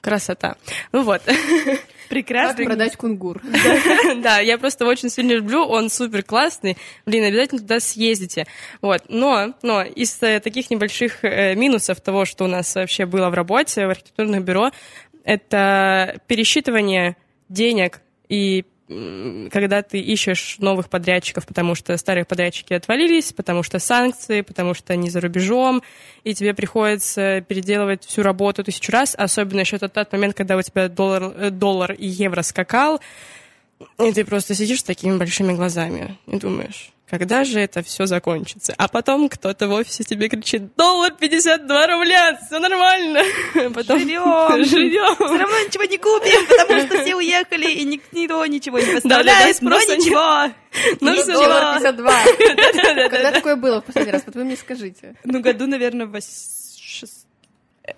красота. 0.00 0.56
Ну 0.92 1.02
вот. 1.02 1.22
Как 2.12 2.26
Прекрасно. 2.26 2.64
продать 2.66 2.96
кунгур? 2.96 3.40
Да, 4.16 4.38
я 4.40 4.58
просто 4.58 4.84
очень 4.84 5.08
сильно 5.08 5.32
люблю, 5.32 5.64
он 5.64 5.88
супер 5.88 6.22
классный. 6.22 6.76
Блин, 7.06 7.24
обязательно 7.24 7.62
туда 7.62 7.80
съездите. 7.80 8.46
Вот. 8.82 9.04
Но, 9.08 9.54
но 9.62 9.82
из 9.82 10.22
э, 10.22 10.40
таких 10.40 10.70
небольших 10.70 11.24
э, 11.24 11.54
минусов 11.54 12.02
того, 12.02 12.26
что 12.26 12.44
у 12.44 12.48
нас 12.48 12.74
вообще 12.74 13.06
было 13.06 13.30
в 13.30 13.34
работе, 13.34 13.86
в 13.86 13.90
архитектурных 13.90 14.44
бюро, 14.44 14.72
это 15.24 16.20
пересчитывание 16.26 17.16
денег 17.48 18.02
и 18.28 18.66
когда 19.50 19.82
ты 19.82 20.00
ищешь 20.00 20.56
новых 20.58 20.88
подрядчиков, 20.88 21.46
потому 21.46 21.74
что 21.74 21.96
старые 21.96 22.24
подрядчики 22.24 22.72
отвалились, 22.72 23.32
потому 23.32 23.62
что 23.62 23.78
санкции, 23.78 24.40
потому 24.40 24.74
что 24.74 24.92
они 24.92 25.10
за 25.10 25.20
рубежом, 25.20 25.82
и 26.24 26.34
тебе 26.34 26.54
приходится 26.54 27.40
переделывать 27.40 28.04
всю 28.04 28.22
работу 28.22 28.64
тысячу 28.64 28.92
раз, 28.92 29.14
особенно 29.16 29.60
еще 29.60 29.78
тот, 29.78 29.92
тот 29.92 30.12
момент, 30.12 30.34
когда 30.34 30.56
у 30.56 30.62
тебя 30.62 30.88
доллар, 30.88 31.22
э, 31.36 31.50
доллар 31.50 31.92
и 31.92 32.06
евро 32.06 32.42
скакал, 32.42 33.00
и 33.98 34.12
ты 34.12 34.24
просто 34.24 34.54
сидишь 34.54 34.80
с 34.80 34.84
такими 34.84 35.16
большими 35.16 35.52
глазами 35.52 36.16
и 36.26 36.36
думаешь, 36.38 36.92
когда 37.18 37.44
же 37.44 37.60
это 37.60 37.82
все 37.82 38.06
закончится? 38.06 38.74
А 38.78 38.88
потом 38.88 39.28
кто-то 39.28 39.68
в 39.68 39.72
офисе 39.72 40.02
тебе 40.02 40.28
кричит, 40.28 40.74
доллар 40.76 41.12
52 41.12 41.86
рубля, 41.86 42.38
все 42.46 42.58
нормально. 42.58 43.20
Потом 43.74 43.98
Живем. 44.00 44.64
Все 44.64 44.76
Живем. 44.76 45.16
равно 45.18 45.58
ничего 45.60 45.84
не 45.84 45.98
купим, 45.98 46.46
потому 46.46 46.80
что 46.86 47.02
все 47.02 47.14
уехали, 47.14 47.70
и 47.70 47.84
ник- 47.84 48.02
никто 48.12 48.44
ничего 48.46 48.78
не 48.78 48.94
поставляет, 48.94 49.60
но 49.60 49.68
спроса 49.70 49.96
нет. 49.96 49.98
ничего. 49.98 50.52
Ну, 51.00 51.14
всё. 51.16 51.32
Доллар 51.34 51.78
52. 51.80 52.24
Да-да-да. 52.56 53.08
Когда 53.10 53.30
такое 53.32 53.56
было 53.56 53.80
в 53.82 53.84
последний 53.84 54.12
раз? 54.12 54.22
Вот 54.24 54.34
вы 54.34 54.44
мне 54.44 54.56
скажите. 54.56 55.14
Ну, 55.24 55.40
году, 55.40 55.66
наверное, 55.66 56.06
в 56.06 56.10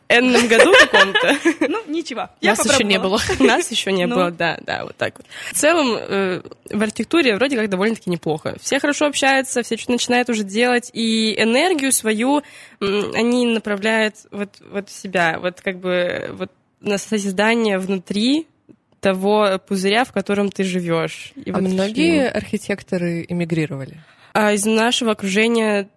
Энном 0.08 0.48
году 0.48 0.72
каком-то. 0.80 1.36
Ну, 1.68 1.82
ничего. 1.86 2.30
Нас 2.40 2.64
еще 2.64 2.84
не 2.84 2.98
было. 2.98 3.20
Нас 3.38 3.70
еще 3.70 3.92
не 3.92 4.06
Ну. 4.14 4.14
было, 4.16 4.30
да, 4.30 4.58
да, 4.62 4.84
вот 4.84 4.96
так 4.96 5.14
вот. 5.18 5.26
В 5.52 5.54
целом, 5.58 5.96
э, 5.98 6.40
в 6.70 6.82
архитектуре 6.82 7.34
вроде 7.36 7.56
как 7.56 7.68
довольно-таки 7.68 8.10
неплохо. 8.10 8.56
Все 8.60 8.80
хорошо 8.80 9.06
общаются, 9.06 9.62
все 9.62 9.76
что-то 9.76 9.92
начинают 9.92 10.28
уже 10.30 10.42
делать, 10.44 10.90
и 10.92 11.34
энергию 11.40 11.92
свою 11.92 12.42
м, 12.80 13.12
они 13.14 13.46
направляют 13.46 14.16
вот, 14.30 14.50
вот 14.70 14.88
в 14.88 14.92
себя, 14.92 15.38
вот 15.40 15.60
как 15.60 15.78
бы 15.80 16.30
вот 16.32 16.50
на 16.80 16.98
созидание 16.98 17.78
внутри 17.78 18.46
того 19.00 19.60
пузыря, 19.66 20.04
в 20.04 20.12
котором 20.12 20.50
ты 20.50 20.64
живешь. 20.64 21.32
И 21.36 21.50
А 21.50 21.54
вот 21.54 21.62
многие 21.62 22.28
архитекторы 22.30 23.26
эмигрировали? 23.28 24.00
А 24.34 24.52
из 24.52 24.66
нашего 24.66 25.12
окружения 25.12 25.88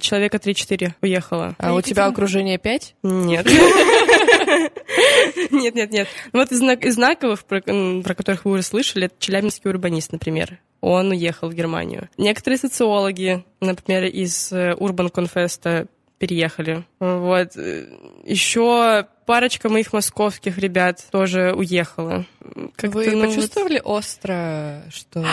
человека 0.00 0.36
3-4 0.36 0.92
уехало. 1.02 1.56
А 1.58 1.74
у 1.74 1.80
тебя 1.80 2.06
окружение 2.06 2.56
5? 2.56 2.94
Нет. 3.02 3.46
Нет, 5.50 5.74
нет, 5.74 5.90
нет. 5.90 6.08
Ну 6.32 6.40
Вот 6.40 6.52
из, 6.52 6.58
знак- 6.58 6.84
из 6.84 6.94
знаковых, 6.94 7.44
про, 7.44 7.60
про 7.60 8.14
которых 8.14 8.44
вы 8.44 8.52
уже 8.52 8.62
слышали, 8.62 9.06
это 9.06 9.14
челябинский 9.18 9.68
урбанист, 9.68 10.12
например. 10.12 10.58
Он 10.80 11.10
уехал 11.10 11.48
в 11.48 11.54
Германию. 11.54 12.08
Некоторые 12.18 12.58
социологи, 12.58 13.44
например, 13.60 14.04
из 14.04 14.52
э, 14.52 14.74
Урбан 14.74 15.08
Конфеста 15.10 15.86
переехали. 16.18 16.84
Вот. 17.00 17.56
Еще 18.24 19.06
парочка 19.32 19.70
моих 19.70 19.94
московских 19.94 20.58
ребят 20.58 21.02
тоже 21.10 21.54
уехала. 21.56 22.26
Как-то, 22.76 22.98
Вы 22.98 23.10
ну, 23.12 23.20
вот- 23.20 23.28
почувствовали 23.34 23.80
остро, 23.82 24.82
что 24.90 25.24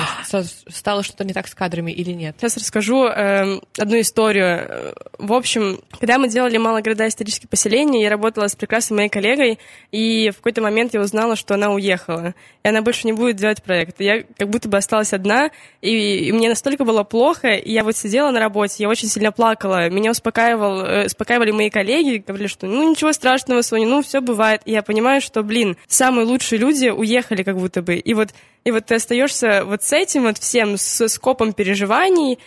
стало 0.70 1.04
что-то 1.04 1.26
не 1.26 1.34
так 1.34 1.50
с 1.50 1.54
кадрами 1.54 1.92
или 1.92 2.12
нет? 2.12 2.36
Сейчас 2.40 2.56
расскажу 2.56 3.08
эм, 3.08 3.62
одну 3.78 4.00
историю. 4.00 4.46
Э, 4.48 4.94
В 5.18 5.34
общем, 5.34 5.82
когда 6.00 6.18
мы 6.18 6.30
делали 6.30 6.56
«Малые 6.58 6.82
города. 6.82 7.06
Исторические 7.10 7.50
поселения», 7.50 8.02
я 8.04 8.10
работала 8.10 8.48
с 8.48 8.56
прекрасной 8.56 8.96
моей 8.96 9.10
коллегой, 9.10 9.60
и 9.92 10.30
в 10.30 10.38
какой-то 10.38 10.62
момент 10.62 10.94
я 10.94 11.02
узнала, 11.02 11.36
что 11.36 11.56
она 11.56 11.72
уехала. 11.72 12.36
И 12.64 12.68
она 12.70 12.82
больше 12.82 13.06
не 13.06 13.12
будет 13.12 13.36
делать 13.36 13.62
проект. 13.64 14.00
И 14.00 14.06
Я 14.06 14.24
как 14.38 14.48
будто 14.50 14.70
бы 14.70 14.78
осталась 14.78 15.12
одна, 15.12 15.50
и, 15.82 16.28
и 16.30 16.32
мне 16.32 16.48
настолько 16.48 16.86
было 16.86 17.04
плохо, 17.04 17.50
и 17.50 17.70
я 17.74 17.84
вот 17.84 17.98
сидела 17.98 18.32
на 18.32 18.40
работе, 18.40 18.76
я 18.80 18.88
очень 18.88 19.10
сильно 19.10 19.34
плакала. 19.34 19.90
Меня 19.90 20.12
успокаивал, 20.12 20.86
э, 20.86 21.06
успокаивали 21.08 21.52
мои 21.52 21.70
коллеги, 21.70 22.24
говорили, 22.26 22.48
что 22.48 22.66
ну 22.68 22.90
ничего 22.90 23.12
страшного, 23.12 23.62
Соня, 23.62 23.88
ну 23.90 24.02
все 24.02 24.22
бывает. 24.22 24.62
И 24.66 24.72
я 24.72 24.82
понимаю, 24.82 25.22
что, 25.22 25.44
блин, 25.44 25.78
самые 25.88 26.26
лучшие 26.26 26.60
люди 26.60 26.88
уехали 26.88 27.44
как 27.44 27.58
будто 27.58 27.82
бы. 27.82 27.96
И 27.96 28.14
вот, 28.14 28.30
и 28.64 28.72
вот 28.72 28.86
ты 28.86 28.96
остаешься 28.96 29.64
вот 29.66 29.84
с 29.84 29.94
этим 29.94 30.24
вот 30.24 30.38
всем, 30.38 30.78
с 30.78 31.08
скопом 31.10 31.54
переживаний, 31.54 32.40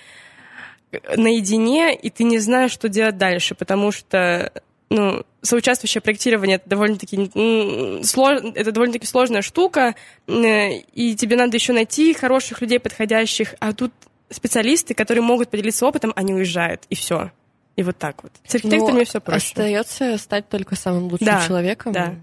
наедине, 1.17 1.95
и 1.95 2.11
ты 2.11 2.25
не 2.25 2.39
знаешь, 2.39 2.71
что 2.71 2.89
делать 2.89 3.17
дальше, 3.17 3.55
потому 3.55 3.93
что 3.93 4.53
ну, 4.91 5.25
соучаствующее 5.41 6.03
проектирование 6.03 6.57
это 6.57 6.69
довольно-таки 6.69 7.31
слож... 8.05 8.41
это 8.55 8.73
довольно-таки 8.73 9.07
сложная 9.07 9.41
штука, 9.43 9.95
э, 10.27 10.79
и 10.93 11.17
тебе 11.17 11.37
надо 11.37 11.57
еще 11.57 11.73
найти 11.73 12.13
хороших 12.13 12.61
людей, 12.61 12.79
подходящих, 12.79 13.55
а 13.59 13.73
тут 13.73 13.93
специалисты, 14.29 14.95
которые 14.95 15.23
могут 15.23 15.51
поделиться 15.51 15.87
опытом, 15.87 16.13
они 16.15 16.35
уезжают, 16.35 16.83
и 16.91 16.95
все. 16.95 17.31
И 17.76 17.83
вот 17.83 17.97
так 17.99 18.23
вот. 18.23 18.33
С 18.47 18.55
архитекторами 18.55 18.99
Ну, 19.00 19.05
все 19.05 19.21
проще. 19.21 19.47
Остается 19.47 20.19
стать 20.19 20.49
только 20.49 20.76
самым 20.76 21.05
лучшим 21.05 21.26
Да, 21.26 21.47
человеком 21.47 21.93
да. 21.93 22.14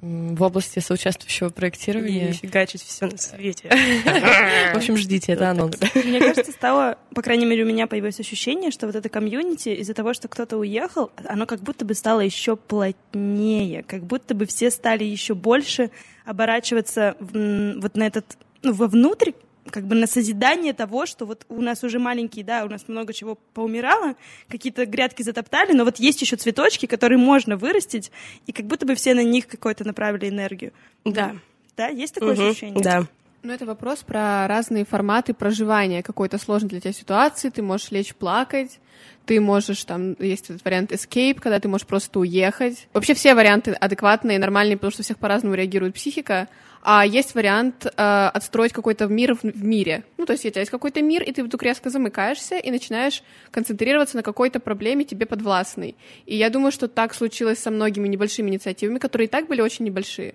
в 0.00 0.42
области 0.42 0.78
соучаствующего 0.80 1.48
И 1.48 1.52
проектирования. 1.52 2.32
фигачить 2.32 2.82
все 2.82 3.06
на 3.06 3.16
свете. 3.16 3.68
В 3.70 4.76
общем, 4.76 4.96
ждите, 4.96 5.32
это 5.32 5.50
анонс. 5.50 5.76
Мне 5.94 6.20
кажется, 6.20 6.52
стало, 6.52 6.98
по 7.14 7.22
крайней 7.22 7.46
мере, 7.46 7.64
у 7.64 7.66
меня 7.66 7.86
появилось 7.86 8.20
ощущение, 8.20 8.70
что 8.70 8.86
вот 8.86 8.96
это 8.96 9.08
комьюнити 9.08 9.70
из-за 9.70 9.94
того, 9.94 10.12
что 10.12 10.28
кто-то 10.28 10.58
уехал, 10.58 11.10
оно 11.26 11.46
как 11.46 11.60
будто 11.60 11.84
бы 11.84 11.94
стало 11.94 12.20
еще 12.20 12.56
плотнее, 12.56 13.82
как 13.82 14.02
будто 14.04 14.34
бы 14.34 14.44
все 14.46 14.70
стали 14.70 15.04
еще 15.04 15.34
больше 15.34 15.90
оборачиваться 16.26 17.16
вот 17.18 17.96
на 17.96 18.06
этот, 18.06 18.36
ну, 18.62 18.72
вовнутрь, 18.74 19.32
как 19.68 19.86
бы 19.86 19.94
на 19.94 20.06
созидание 20.06 20.72
того, 20.72 21.06
что 21.06 21.26
вот 21.26 21.44
у 21.48 21.60
нас 21.60 21.84
уже 21.84 21.98
маленькие, 21.98 22.44
да, 22.44 22.64
у 22.64 22.68
нас 22.68 22.84
много 22.88 23.12
чего 23.12 23.36
поумирало, 23.54 24.14
какие-то 24.48 24.86
грядки 24.86 25.22
затоптали, 25.22 25.72
но 25.72 25.84
вот 25.84 25.98
есть 25.98 26.20
еще 26.22 26.36
цветочки, 26.36 26.86
которые 26.86 27.18
можно 27.18 27.56
вырастить, 27.56 28.10
и 28.46 28.52
как 28.52 28.66
будто 28.66 28.86
бы 28.86 28.94
все 28.94 29.14
на 29.14 29.22
них 29.22 29.46
какой-то 29.46 29.84
направили 29.84 30.28
энергию. 30.28 30.72
Да. 31.04 31.36
Да, 31.76 31.88
есть 31.88 32.14
такое 32.14 32.34
Мгм, 32.34 32.48
ощущение? 32.48 32.82
Да. 32.82 33.06
Ну, 33.44 33.52
это 33.52 33.66
вопрос 33.66 34.00
про 34.00 34.48
разные 34.48 34.84
форматы 34.84 35.32
проживания 35.32 36.02
какой-то 36.02 36.38
сложной 36.38 36.70
для 36.70 36.80
тебя 36.80 36.92
ситуации. 36.92 37.50
Ты 37.50 37.62
можешь 37.62 37.92
лечь 37.92 38.14
плакать, 38.14 38.80
ты 39.26 39.40
можешь, 39.40 39.84
там, 39.84 40.16
есть 40.18 40.50
этот 40.50 40.64
вариант 40.64 40.90
escape, 40.90 41.38
когда 41.38 41.60
ты 41.60 41.68
можешь 41.68 41.86
просто 41.86 42.18
уехать. 42.18 42.88
Вообще 42.92 43.14
все 43.14 43.34
варианты 43.34 43.72
адекватные 43.72 44.36
и 44.36 44.40
нормальные, 44.40 44.76
потому 44.76 44.90
что 44.90 45.02
у 45.02 45.04
всех 45.04 45.18
по-разному 45.18 45.54
реагирует 45.54 45.94
психика. 45.94 46.48
А 46.82 47.04
есть 47.04 47.34
вариант 47.34 47.86
э, 47.86 47.90
отстроить 47.96 48.72
какой-то 48.72 49.06
мир 49.06 49.34
в, 49.34 49.42
в 49.42 49.64
мире. 49.64 50.04
Ну, 50.16 50.26
то 50.26 50.32
есть 50.32 50.44
у 50.46 50.50
тебя 50.50 50.60
есть 50.60 50.70
какой-то 50.70 51.02
мир, 51.02 51.22
и 51.22 51.32
ты 51.32 51.42
вдруг 51.42 51.62
резко 51.62 51.90
замыкаешься 51.90 52.56
и 52.56 52.70
начинаешь 52.70 53.22
концентрироваться 53.50 54.16
на 54.16 54.22
какой-то 54.22 54.60
проблеме 54.60 55.04
тебе 55.04 55.26
подвластной. 55.26 55.96
И 56.26 56.36
я 56.36 56.50
думаю, 56.50 56.72
что 56.72 56.88
так 56.88 57.14
случилось 57.14 57.58
со 57.58 57.70
многими 57.70 58.08
небольшими 58.08 58.50
инициативами, 58.50 58.98
которые 58.98 59.26
и 59.26 59.30
так 59.30 59.48
были 59.48 59.60
очень 59.60 59.84
небольшие. 59.84 60.34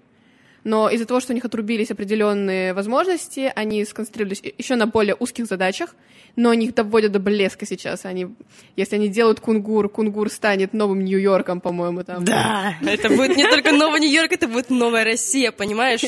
Но 0.63 0.89
из-за 0.89 1.05
того, 1.05 1.19
что 1.19 1.33
у 1.33 1.35
них 1.35 1.43
отрубились 1.43 1.91
определенные 1.91 2.73
возможности, 2.73 3.51
они 3.55 3.83
сконцентрировались 3.83 4.41
еще 4.57 4.75
на 4.75 4.87
более 4.87 5.15
узких 5.15 5.45
задачах, 5.45 5.95
но 6.35 6.51
они 6.51 6.67
их 6.67 6.73
доводят 6.73 7.11
до 7.11 7.19
блеска 7.19 7.65
сейчас. 7.65 8.05
Они, 8.05 8.27
если 8.75 8.95
они 8.95 9.09
делают 9.09 9.39
кунгур, 9.39 9.89
кунгур 9.89 10.29
станет 10.29 10.73
новым 10.73 11.03
Нью-Йорком, 11.03 11.59
по-моему, 11.59 12.03
там. 12.03 12.23
Да, 12.23 12.75
это 12.81 13.09
будет 13.09 13.35
не 13.35 13.47
только 13.47 13.71
Новый 13.73 13.99
Нью-Йорк, 13.99 14.31
это 14.31 14.47
будет 14.47 14.69
новая 14.69 15.03
Россия, 15.03 15.51
понимаешь? 15.51 16.01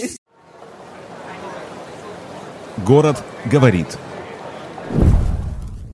Город 2.77 3.23
говорит. 3.45 3.97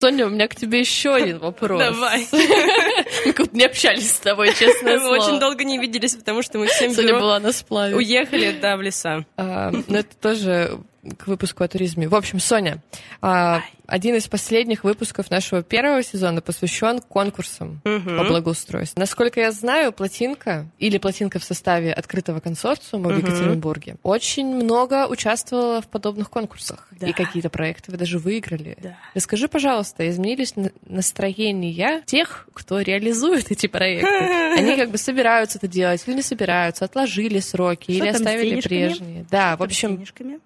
Соня, 0.02 0.26
у 0.26 0.30
меня 0.30 0.48
к 0.48 0.56
тебе 0.56 0.80
еще 0.80 1.14
один 1.14 1.38
вопрос. 1.38 1.80
Давай. 1.80 2.28
Мы 3.26 3.34
как 3.34 3.46
будто 3.46 3.56
не 3.58 3.66
общались 3.66 4.12
с 4.12 4.20
тобой, 4.20 4.52
честно. 4.56 4.98
Мы 4.98 5.10
очень 5.10 5.40
долго 5.40 5.64
не 5.64 5.78
виделись, 5.78 6.16
потому 6.16 6.42
что 6.42 6.58
мы 6.58 6.66
всем 6.68 6.92
Соня 6.92 7.14
была 7.20 7.40
на 7.40 7.52
сплаве. 7.52 7.96
уехали, 7.96 8.58
да, 8.60 8.78
в 8.78 8.82
леса. 8.82 9.26
А, 9.38 9.70
но 9.88 10.00
это 10.00 10.16
тоже 10.16 10.80
к 11.20 11.28
выпуску 11.28 11.64
о 11.64 11.68
туризме. 11.68 12.08
В 12.08 12.16
общем, 12.16 12.40
Соня, 12.40 12.82
а, 13.22 13.62
один 13.92 14.16
из 14.16 14.28
последних 14.28 14.84
выпусков 14.84 15.30
нашего 15.30 15.64
первого 15.64 16.02
сезона 16.02 16.42
посвящен 16.42 17.00
конкурсам 17.02 17.82
Мгм. 17.84 18.18
по 18.18 18.24
благоустройству. 18.24 19.00
Насколько 19.00 19.42
я 19.42 19.52
знаю, 19.52 19.92
плотинка 19.92 20.66
или 20.80 20.98
плотинка 20.98 21.40
в 21.40 21.44
составе 21.44 21.92
открытого 21.94 22.40
консорциума 22.40 23.10
в 23.10 23.18
Мгм. 23.18 23.20
Екатеринбурге 23.28 23.96
очень 24.04 24.48
много 24.48 25.08
участвовала 25.08 25.82
в 25.82 25.88
подобных 25.88 26.30
конкурсах. 26.30 26.88
Да. 26.92 27.08
И 27.08 27.12
какие-то 27.14 27.50
проекты 27.50 27.92
вы 27.92 27.98
даже 27.98 28.18
выиграли. 28.18 28.78
Да. 28.82 28.98
Расскажи, 29.14 29.48
пожалуйста, 29.48 30.10
изменились 30.10 30.56
на- 30.56 30.72
настроения 30.88 32.02
тех, 32.06 32.48
кто 32.54 32.80
реализует 32.82 33.52
эти 33.52 33.68
проекты? 33.68 34.08
Они 34.58 34.76
как 34.78 34.92
бы 34.92 34.98
собираются 34.98 35.58
это 35.58 35.68
делать 35.68 36.04
или 36.08 36.16
не 36.16 36.22
собираются, 36.22 36.86
отложили 36.86 37.40
сроки 37.40 37.92
Что 37.92 38.04
или 38.04 38.08
оставили 38.08 38.62
прежние. 38.62 39.26
Да, 39.30 39.56
в 39.56 39.60
Там 39.60 39.70
с 39.70 39.72
общем, 39.72 40.06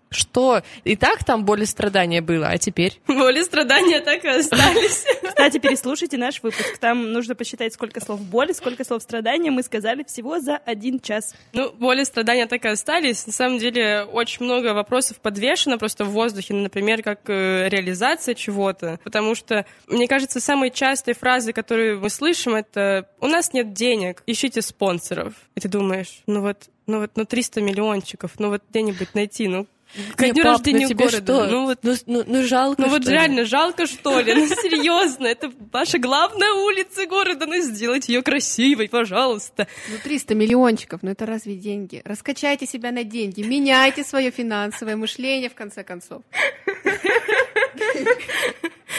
что? 0.09 0.61
И 0.83 0.95
так 0.95 1.23
там 1.23 1.45
боль 1.45 1.63
и 1.63 1.65
страдания 1.65 2.21
было, 2.21 2.47
а 2.47 2.57
теперь? 2.57 2.99
Боли 3.35 3.43
страдания 3.43 3.99
так 3.99 4.23
и 4.23 4.29
остались. 4.29 5.03
Кстати, 5.23 5.57
переслушайте 5.57 6.15
наш 6.15 6.41
выпуск. 6.41 6.77
Там 6.77 7.11
нужно 7.11 7.35
посчитать, 7.35 7.73
сколько 7.73 7.99
слов 7.99 8.21
боли, 8.21 8.53
сколько 8.53 8.85
слов 8.85 9.01
страдания 9.01 9.51
мы 9.51 9.61
сказали 9.61 10.05
всего 10.05 10.39
за 10.39 10.55
один 10.55 11.01
час. 11.01 11.35
Ну, 11.51 11.69
боли 11.73 12.03
и 12.03 12.05
страдания 12.05 12.45
так 12.45 12.63
и 12.63 12.69
остались. 12.69 13.27
На 13.27 13.33
самом 13.33 13.57
деле, 13.57 14.03
очень 14.03 14.45
много 14.45 14.73
вопросов 14.73 15.19
подвешено 15.19 15.77
просто 15.77 16.05
в 16.05 16.11
воздухе, 16.11 16.53
ну, 16.53 16.61
например, 16.61 17.03
как 17.03 17.29
э, 17.29 17.67
реализация 17.67 18.35
чего-то. 18.35 19.01
Потому 19.03 19.35
что, 19.35 19.65
мне 19.87 20.07
кажется, 20.07 20.39
самые 20.39 20.71
частые 20.71 21.13
фразы, 21.13 21.51
которые 21.51 21.97
мы 21.97 22.09
слышим, 22.09 22.55
это 22.55 23.09
«у 23.19 23.27
нас 23.27 23.51
нет 23.51 23.73
денег, 23.73 24.23
ищите 24.27 24.61
спонсоров». 24.61 25.33
И 25.55 25.59
ты 25.59 25.67
думаешь, 25.67 26.21
ну 26.25 26.39
вот, 26.39 26.69
ну 26.87 27.01
вот, 27.01 27.11
ну 27.15 27.25
300 27.25 27.59
миллиончиков, 27.59 28.31
ну 28.39 28.47
вот 28.47 28.61
где-нибудь 28.69 29.13
найти, 29.13 29.49
ну 29.49 29.67
ко 30.17 30.25
Не, 30.25 30.31
дню 30.33 30.43
пап, 30.43 30.45
ну 30.45 30.57
рождения 30.57 30.87
тебе 30.87 31.05
города. 31.05 31.21
что? 31.21 31.45
Ну 31.47 31.63
вот 31.65 31.79
Ну, 31.83 31.95
ну- 32.07 32.23
ну 32.27 32.43
жалко, 32.43 32.81
ну 32.81 32.89
вот 32.89 33.01
что 33.03 33.11
ли? 33.11 33.17
реально 33.17 33.45
жалко, 33.45 33.85
что 33.87 34.19
ли? 34.19 34.33
Ну 34.33 34.47
серьезно, 34.47 35.25
это 35.27 35.51
ваша 35.71 35.97
главная 35.99 36.51
улица 36.51 37.05
города, 37.05 37.45
ну 37.45 37.59
сделайте 37.61 38.13
ее 38.13 38.21
красивой, 38.21 38.89
пожалуйста. 38.89 39.67
Ну, 39.89 39.97
300 40.03 40.35
миллиончиков, 40.35 41.01
ну 41.03 41.11
это 41.11 41.25
разве 41.25 41.55
деньги? 41.55 42.01
Раскачайте 42.05 42.65
себя 42.65 42.91
на 42.91 43.03
деньги, 43.03 43.41
меняйте 43.41 44.03
свое 44.03 44.31
финансовое 44.31 44.95
мышление, 44.95 45.49
в 45.49 45.55
конце 45.55 45.83
концов. 45.83 46.21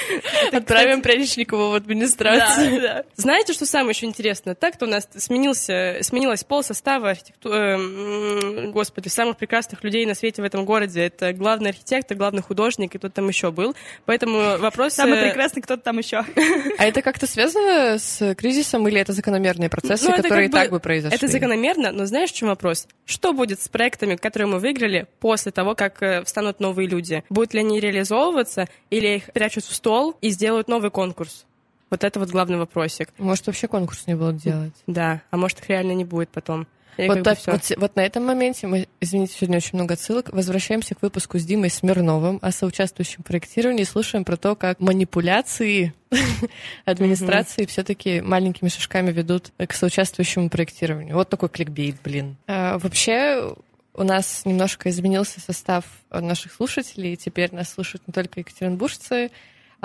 Отправим 0.53 1.03
Пряничникову 1.03 1.71
в 1.71 1.75
администрацию. 1.75 2.81
Да, 2.81 2.81
да. 2.81 3.05
Знаете, 3.17 3.53
что 3.53 3.65
самое 3.67 3.91
еще 3.91 4.07
интересно? 4.07 4.55
Так-то 4.55 4.87
у 4.87 4.89
нас 4.89 5.09
сменился, 5.17 5.99
сменилось 6.03 6.45
пол 6.45 6.63
состава 6.63 7.11
архитекту- 7.11 7.53
э, 7.53 8.71
господи, 8.71 9.09
самых 9.09 9.37
прекрасных 9.37 9.83
людей 9.85 10.05
на 10.07 10.15
свете 10.15 10.43
в 10.43 10.45
этом 10.45 10.65
городе. 10.65 11.03
Это 11.03 11.33
главный 11.33 11.71
архитектор, 11.71 12.17
главный 12.17 12.43
художник, 12.43 12.95
и 12.95 12.99
кто 12.99 13.09
там 13.09 13.29
еще 13.29 13.51
был. 13.51 13.75
Поэтому 14.05 14.59
вопрос... 14.59 14.95
Самый 14.95 15.19
э, 15.19 15.29
прекрасный 15.29 15.63
кто-то 15.63 15.83
там 15.83 15.99
еще. 15.99 16.25
А 16.79 16.85
это 16.85 17.03
как-то 17.03 17.27
связано 17.27 17.99
с 17.99 18.35
кризисом 18.35 18.87
или 18.89 19.01
это 19.01 19.13
закономерные 19.13 19.69
процессы, 19.71 20.05
Ну, 20.09 20.17
которые 20.17 20.49
и 20.49 20.51
как 20.51 20.53
бы- 20.53 20.59
так 20.65 20.71
бы 20.71 20.81
произошли? 20.81 21.17
Это 21.17 21.29
закономерно, 21.29 21.93
но 21.93 22.07
знаешь, 22.07 22.31
в 22.31 22.35
чем 22.35 22.49
вопрос? 22.49 22.87
Что 23.05 23.33
будет 23.33 23.63
с 23.63 23.69
проектами, 23.69 24.17
которые 24.17 24.49
мы 24.49 24.59
выиграли 24.59 25.07
после 25.21 25.53
того, 25.53 25.75
как 25.75 26.03
э, 26.03 26.25
встанут 26.25 26.61
новые 26.61 26.89
люди? 26.89 27.25
Будут 27.31 27.55
ли 27.55 27.61
они 27.61 27.81
реализовываться, 27.81 28.67
или 28.91 29.17
их 29.17 29.33
прячут 29.33 29.65
в 29.65 29.73
стол 29.87 30.17
и 30.21 30.31
сделают 30.31 30.67
новый 30.67 30.91
конкурс? 30.91 31.47
Вот 31.91 32.03
это 32.03 32.19
вот 32.19 32.31
главный 32.31 32.59
вопросик. 32.59 33.11
Может, 33.19 33.47
вообще 33.47 33.69
конкурс 33.69 34.09
не 34.09 34.17
будут 34.17 34.39
делать? 34.39 34.75
Да, 34.89 35.23
а 35.31 35.37
может 35.37 35.61
их 35.61 35.69
реально 35.69 35.93
не 35.93 36.05
будет 36.05 36.29
потом. 36.31 36.67
Вот, 36.99 37.23
так- 37.23 37.39
вот, 37.47 37.61
вот 37.77 37.95
на 37.95 38.01
этом 38.01 38.25
моменте 38.25 38.67
мы, 38.67 38.89
извините, 39.01 39.35
сегодня 39.35 39.59
очень 39.59 39.75
много 39.75 39.97
ссылок. 39.97 40.33
Возвращаемся 40.33 40.97
к 40.97 41.03
выпуску 41.03 41.39
с 41.39 41.45
Димой 41.45 41.71
Смирновым 41.71 42.41
о 42.43 42.51
соучаствующем 42.51 43.23
проектировании 43.23 43.83
и 43.83 43.85
слушаем 43.85 44.25
про 44.25 44.37
то, 44.37 44.57
как 44.57 44.81
манипуляции 44.81 45.93
администрации 46.85 47.67
все-таки 47.67 48.21
маленькими 48.23 48.69
шажками 48.69 49.13
ведут 49.13 49.53
к 49.57 49.73
соучаствующему 49.73 50.51
проектированию. 50.51 51.15
Вот 51.15 51.29
такой 51.29 51.49
кликбейт, 51.51 51.97
блин. 52.03 52.37
А, 52.49 52.79
вообще, 52.79 53.55
у 53.95 54.03
нас 54.03 54.43
немножко 54.47 54.89
изменился 54.91 55.41
состав 55.41 55.85
наших 56.11 56.53
слушателей. 56.53 57.15
Теперь 57.15 57.55
нас 57.55 57.73
слушают 57.73 58.03
не 58.09 58.13
только 58.13 58.41
екатеринбуржцы, 58.41 59.31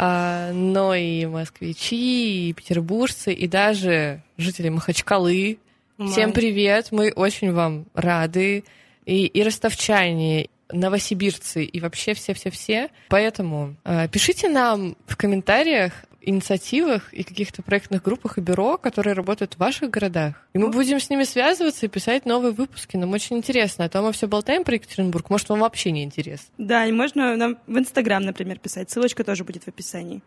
но 0.01 0.95
и 0.95 1.25
москвичи, 1.27 2.49
и 2.49 2.53
петербуржцы, 2.53 3.33
и 3.33 3.47
даже 3.47 4.23
жители 4.37 4.69
Махачкалы. 4.69 5.59
Всем 5.97 6.29
Мам. 6.29 6.33
привет, 6.33 6.87
мы 6.91 7.11
очень 7.11 7.51
вам 7.51 7.85
рады. 7.93 8.63
И, 9.05 9.25
и 9.25 9.43
ростовчане, 9.43 10.47
новосибирцы, 10.71 11.63
и 11.63 11.79
вообще 11.79 12.13
все-все-все. 12.13 12.89
Поэтому 13.09 13.75
э, 13.83 14.07
пишите 14.07 14.49
нам 14.49 14.95
в 15.05 15.17
комментариях, 15.17 15.93
инициативах 16.21 17.13
и 17.13 17.23
каких-то 17.23 17.61
проектных 17.61 18.03
группах 18.03 18.37
и 18.37 18.41
бюро, 18.41 18.77
которые 18.77 19.13
работают 19.13 19.55
в 19.55 19.57
ваших 19.57 19.89
городах. 19.89 20.47
И 20.53 20.57
мы 20.57 20.69
будем 20.69 20.99
с 20.99 21.09
ними 21.09 21.23
связываться 21.23 21.85
и 21.85 21.89
писать 21.89 22.25
новые 22.25 22.51
выпуски. 22.51 22.97
Нам 22.97 23.11
очень 23.11 23.37
интересно. 23.37 23.85
А 23.85 23.89
то 23.89 24.01
мы 24.01 24.11
все 24.11 24.27
болтаем 24.27 24.63
про 24.63 24.75
Екатеринбург. 24.75 25.29
Может, 25.29 25.49
вам 25.49 25.59
вообще 25.59 25.91
не 25.91 26.03
интересно. 26.03 26.47
Да, 26.57 26.85
и 26.85 26.91
можно 26.91 27.35
нам 27.35 27.57
в 27.67 27.77
Инстаграм, 27.77 28.23
например, 28.23 28.59
писать. 28.59 28.89
Ссылочка 28.89 29.23
тоже 29.23 29.43
будет 29.43 29.63
в 29.63 29.67
описании. 29.67 30.21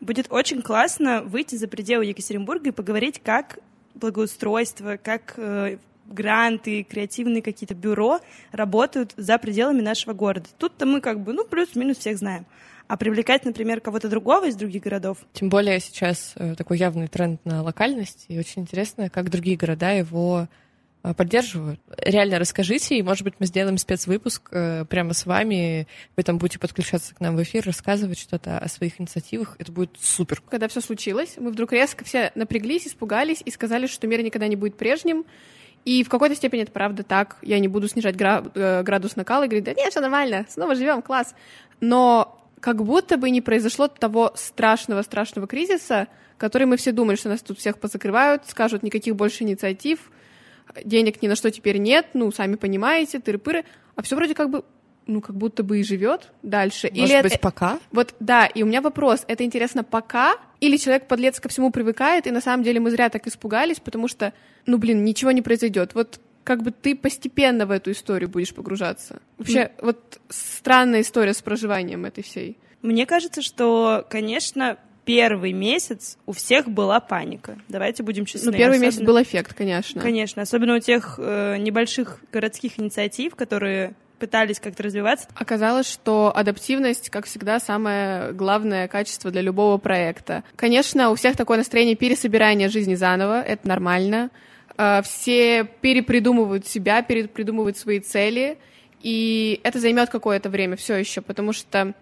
Будет 0.00 0.26
очень 0.30 0.62
классно 0.62 1.22
выйти 1.22 1.56
за 1.56 1.68
пределы 1.68 2.06
Екатеринбурга 2.06 2.68
и 2.70 2.72
поговорить, 2.72 3.20
как 3.22 3.58
благоустройство, 3.94 4.96
как 4.96 5.34
э, 5.36 5.76
гранты, 6.06 6.84
креативные 6.84 7.42
какие-то 7.42 7.74
бюро 7.74 8.20
работают 8.52 9.12
за 9.16 9.38
пределами 9.38 9.80
нашего 9.80 10.12
города. 10.12 10.48
Тут-то 10.58 10.86
мы 10.86 11.00
как 11.00 11.20
бы, 11.20 11.32
ну, 11.32 11.44
плюс-минус 11.44 11.98
всех 11.98 12.18
знаем. 12.18 12.46
А 12.90 12.96
привлекать, 12.96 13.44
например, 13.44 13.80
кого-то 13.80 14.08
другого 14.08 14.48
из 14.48 14.56
других 14.56 14.82
городов, 14.82 15.18
Тем 15.32 15.48
более 15.48 15.78
сейчас 15.78 16.32
э, 16.34 16.56
такой 16.56 16.76
явный 16.76 17.06
тренд 17.06 17.38
на 17.44 17.62
локальность, 17.62 18.24
и 18.26 18.36
очень 18.36 18.62
интересно, 18.62 19.08
как 19.08 19.30
другие 19.30 19.56
города 19.56 19.92
его 19.92 20.48
э, 21.04 21.14
поддерживают. 21.14 21.80
Реально 21.98 22.40
расскажите, 22.40 22.98
и, 22.98 23.02
может 23.02 23.22
быть, 23.22 23.34
мы 23.38 23.46
сделаем 23.46 23.78
спецвыпуск 23.78 24.48
э, 24.50 24.84
прямо 24.86 25.14
с 25.14 25.24
вами. 25.24 25.86
Вы 26.16 26.24
там 26.24 26.38
будете 26.38 26.58
подключаться 26.58 27.14
к 27.14 27.20
нам 27.20 27.36
в 27.36 27.42
эфир, 27.44 27.64
рассказывать 27.64 28.18
что-то 28.18 28.58
о 28.58 28.66
своих 28.68 29.00
инициативах. 29.00 29.54
Это 29.60 29.70
будет 29.70 29.92
супер. 30.02 30.42
Когда 30.50 30.66
все 30.66 30.80
случилось, 30.80 31.36
мы 31.38 31.52
вдруг 31.52 31.72
резко 31.72 32.04
все 32.04 32.32
напряглись, 32.34 32.88
испугались 32.88 33.40
и 33.44 33.52
сказали, 33.52 33.86
что 33.86 34.08
мир 34.08 34.20
никогда 34.20 34.48
не 34.48 34.56
будет 34.56 34.76
прежним. 34.76 35.26
И 35.84 36.02
в 36.02 36.08
какой-то 36.08 36.34
степени 36.34 36.62
это 36.62 36.72
правда 36.72 37.04
так. 37.04 37.36
Я 37.40 37.60
не 37.60 37.68
буду 37.68 37.86
снижать 37.86 38.16
гра- 38.16 38.42
градус 38.82 39.14
накала 39.14 39.44
и 39.44 39.46
говорить, 39.46 39.64
да 39.64 39.74
нет, 39.74 39.92
все 39.92 40.00
нормально, 40.00 40.44
снова 40.48 40.74
живем, 40.74 41.02
класс. 41.02 41.36
Но 41.80 42.36
как 42.60 42.84
будто 42.84 43.16
бы 43.16 43.30
не 43.30 43.40
произошло 43.40 43.88
того 43.88 44.32
страшного-страшного 44.34 45.46
кризиса, 45.46 46.08
который 46.36 46.66
мы 46.66 46.76
все 46.76 46.92
думали, 46.92 47.16
что 47.16 47.28
нас 47.28 47.40
тут 47.40 47.58
всех 47.58 47.78
позакрывают, 47.78 48.42
скажут 48.46 48.82
никаких 48.82 49.16
больше 49.16 49.44
инициатив, 49.44 50.10
денег 50.84 51.20
ни 51.22 51.28
на 51.28 51.36
что 51.36 51.50
теперь 51.50 51.78
нет, 51.78 52.06
ну, 52.14 52.30
сами 52.32 52.54
понимаете, 52.56 53.18
тыры-пыры. 53.18 53.64
А 53.96 54.02
все 54.02 54.16
вроде 54.16 54.34
как 54.34 54.50
бы, 54.50 54.64
ну, 55.06 55.20
как 55.20 55.36
будто 55.36 55.62
бы 55.62 55.80
и 55.80 55.82
живет 55.82 56.32
дальше. 56.42 56.90
Может 56.94 57.14
это- 57.14 57.28
быть, 57.28 57.40
пока? 57.40 57.78
вот, 57.92 58.14
да, 58.20 58.46
и 58.46 58.62
у 58.62 58.66
меня 58.66 58.80
вопрос, 58.80 59.24
это 59.26 59.44
интересно 59.44 59.82
пока, 59.82 60.36
или 60.60 60.76
человек 60.76 61.08
подлец 61.08 61.40
ко 61.40 61.48
всему 61.48 61.70
привыкает, 61.70 62.26
и 62.26 62.30
на 62.30 62.40
самом 62.40 62.62
деле 62.62 62.80
мы 62.80 62.90
зря 62.90 63.08
так 63.08 63.26
испугались, 63.26 63.80
потому 63.80 64.08
что, 64.08 64.32
ну, 64.66 64.78
блин, 64.78 65.04
ничего 65.04 65.32
не 65.32 65.42
произойдет. 65.42 65.94
Вот 65.94 66.20
как 66.44 66.62
бы 66.62 66.70
ты 66.70 66.96
постепенно 66.96 67.66
в 67.66 67.70
эту 67.70 67.92
историю 67.92 68.28
будешь 68.28 68.54
погружаться. 68.54 69.20
Вообще, 69.38 69.72
вот 69.80 70.20
странная 70.28 71.02
история 71.02 71.34
с 71.34 71.42
проживанием 71.42 72.04
этой 72.04 72.22
всей. 72.22 72.58
Мне 72.82 73.06
кажется, 73.06 73.42
что, 73.42 74.06
конечно, 74.08 74.78
первый 75.04 75.52
месяц 75.52 76.18
у 76.26 76.32
всех 76.32 76.68
была 76.68 77.00
паника. 77.00 77.58
Давайте 77.68 78.02
будем 78.02 78.24
честны. 78.24 78.52
Ну, 78.52 78.56
первый 78.56 78.78
месяц 78.78 78.96
Особенно- 78.98 79.12
был 79.12 79.22
эффект, 79.22 79.54
конечно. 79.54 80.00
Конечно, 80.00 80.42
особенно 80.42 80.76
у 80.76 80.78
тех 80.78 81.16
э, 81.18 81.56
небольших 81.58 82.20
городских 82.32 82.78
инициатив, 82.78 83.34
которые 83.34 83.94
пытались 84.20 84.60
как-то 84.60 84.82
развиваться. 84.82 85.26
Оказалось, 85.34 85.90
что 85.90 86.30
адаптивность, 86.34 87.08
как 87.10 87.24
всегда, 87.24 87.58
самое 87.58 88.32
главное 88.32 88.86
качество 88.86 89.30
для 89.30 89.40
любого 89.40 89.78
проекта. 89.78 90.44
Конечно, 90.56 91.10
у 91.10 91.14
всех 91.14 91.36
такое 91.36 91.56
настроение 91.58 91.96
пересобирания 91.96 92.68
жизни 92.68 92.94
заново, 92.94 93.42
это 93.42 93.66
нормально. 93.66 94.30
Э, 94.80 95.02
Все 95.02 95.64
перепридумывают 95.82 96.66
себя, 96.66 97.02
перепридумывают 97.02 97.76
свои 97.76 98.00
цели, 98.00 98.56
и 99.02 99.60
это 99.62 99.78
займет 99.78 100.08
какое-то 100.08 100.48
время 100.48 100.76
все 100.76 100.94
еще, 100.96 101.20
потому 101.20 101.52
что 101.52 101.92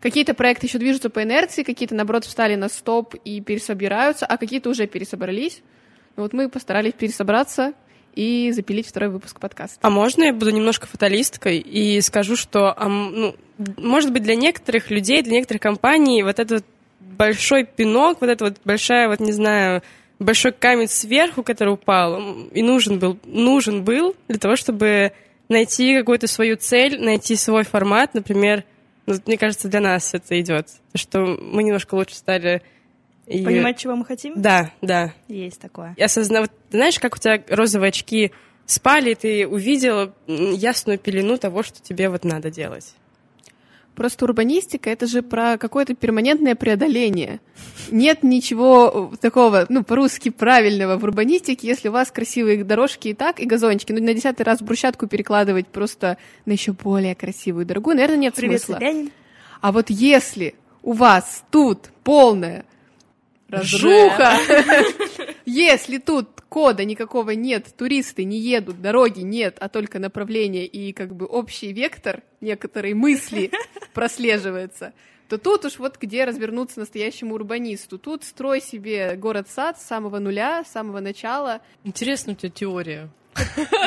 какие-то 0.00 0.34
проекты 0.34 0.66
еще 0.66 0.78
движутся 0.78 1.10
по 1.10 1.22
инерции, 1.22 1.62
какие-то, 1.62 1.94
наоборот, 1.94 2.24
встали 2.24 2.56
на 2.56 2.68
стоп 2.68 3.14
и 3.24 3.40
пересобираются, 3.40 4.26
а 4.26 4.36
какие-то 4.36 4.68
уже 4.68 4.88
пересобрались. 4.88 5.62
Ну 6.16 6.24
Вот 6.24 6.32
мы 6.32 6.48
постарались 6.48 6.94
пересобраться 6.94 7.72
и 8.16 8.50
запилить 8.52 8.88
второй 8.88 9.10
выпуск 9.10 9.38
подкаста. 9.38 9.78
А 9.80 9.90
можно 9.90 10.24
я 10.24 10.32
буду 10.32 10.50
немножко 10.50 10.88
фаталисткой 10.88 11.58
и 11.58 12.00
скажу, 12.00 12.34
что, 12.34 12.74
ну, 12.80 13.36
может 13.76 14.12
быть, 14.12 14.24
для 14.24 14.34
некоторых 14.34 14.90
людей, 14.90 15.22
для 15.22 15.34
некоторых 15.34 15.62
компаний 15.62 16.24
вот 16.24 16.40
этот 16.40 16.64
большой 17.00 17.64
пинок, 17.64 18.20
вот 18.20 18.30
эта 18.30 18.44
вот 18.44 18.56
большая, 18.64 19.08
вот 19.08 19.20
не 19.20 19.32
знаю, 19.32 19.82
большой 20.18 20.52
камень 20.52 20.88
сверху, 20.88 21.42
который 21.42 21.74
упал, 21.74 22.20
и 22.52 22.62
нужен 22.62 22.98
был, 22.98 23.18
нужен 23.24 23.84
был 23.84 24.14
для 24.28 24.38
того, 24.38 24.56
чтобы 24.56 25.12
найти 25.48 25.96
какую-то 25.98 26.26
свою 26.26 26.56
цель, 26.56 27.00
найти 27.00 27.36
свой 27.36 27.64
формат, 27.64 28.14
например, 28.14 28.64
ну, 29.06 29.16
мне 29.26 29.36
кажется, 29.36 29.68
для 29.68 29.80
нас 29.80 30.14
это 30.14 30.40
идет, 30.40 30.68
что 30.94 31.20
мы 31.20 31.62
немножко 31.62 31.94
лучше 31.94 32.14
стали 32.14 32.62
и... 33.26 33.42
Понимать, 33.42 33.78
чего 33.78 33.96
мы 33.96 34.04
хотим? 34.04 34.34
Да, 34.36 34.70
да. 34.82 35.14
Есть 35.28 35.60
такое. 35.60 35.94
И 35.96 36.02
осознавать, 36.02 36.50
знаешь, 36.70 36.98
как 36.98 37.14
у 37.14 37.18
тебя 37.18 37.42
розовые 37.48 37.88
очки 37.88 38.32
спали, 38.66 39.12
и 39.12 39.14
ты 39.14 39.46
увидела 39.46 40.14
ясную 40.26 40.98
пелену 40.98 41.38
того, 41.38 41.62
что 41.62 41.82
тебе 41.82 42.08
вот 42.08 42.24
надо 42.24 42.50
делать. 42.50 42.94
Просто 43.94 44.24
урбанистика— 44.24 44.90
это 44.90 45.06
же 45.06 45.22
про 45.22 45.56
какое-то 45.56 45.94
перманентное 45.94 46.56
преодоление. 46.56 47.40
Нет 47.90 48.24
ничего 48.24 49.12
такого, 49.20 49.66
ну, 49.68 49.84
по-русски 49.84 50.30
правильного 50.30 50.98
в 50.98 51.04
урбанистике, 51.04 51.68
если 51.68 51.88
у 51.88 51.92
вас 51.92 52.10
красивые 52.10 52.64
дорожки 52.64 53.08
и 53.08 53.14
так, 53.14 53.38
и 53.38 53.46
газончики. 53.46 53.92
Ну, 53.92 54.02
на 54.02 54.14
десятый 54.14 54.44
раз 54.44 54.62
брусчатку 54.62 55.06
перекладывать 55.06 55.68
просто 55.68 56.18
на 56.44 56.52
еще 56.52 56.72
более 56.72 57.14
красивую, 57.14 57.66
дорогую, 57.66 57.96
наверное, 57.96 58.18
нет 58.18 58.34
Привет, 58.34 58.62
смысла. 58.62 58.74
Собянин. 58.74 59.10
А 59.60 59.70
вот 59.70 59.90
если 59.90 60.54
у 60.82 60.92
вас 60.92 61.44
тут 61.50 61.90
полная 62.02 62.64
разруха, 63.48 64.32
если 65.46 65.98
тут 65.98 66.40
кода 66.48 66.84
никакого 66.84 67.30
нет, 67.30 67.74
туристы 67.76 68.24
не 68.24 68.38
едут, 68.38 68.80
дороги 68.80 69.20
нет, 69.20 69.56
а 69.60 69.68
только 69.68 69.98
направление 69.98 70.66
и 70.66 70.92
как 70.92 71.14
бы 71.14 71.26
общий 71.26 71.72
вектор 71.72 72.22
некоторые 72.40 72.94
мысли 72.94 73.50
прослеживается, 73.94 74.92
то 75.28 75.38
тут 75.38 75.64
уж 75.64 75.78
вот 75.78 75.98
где 76.00 76.24
развернуться 76.24 76.80
настоящему 76.80 77.34
урбанисту. 77.34 77.98
Тут 77.98 78.24
строй 78.24 78.60
себе 78.60 79.16
город-сад 79.16 79.80
с 79.80 79.84
самого 79.84 80.18
нуля, 80.18 80.64
с 80.64 80.72
самого 80.72 81.00
начала. 81.00 81.60
Интересная 81.82 82.34
у 82.34 82.38
тебя 82.38 82.50
теория. 82.50 83.10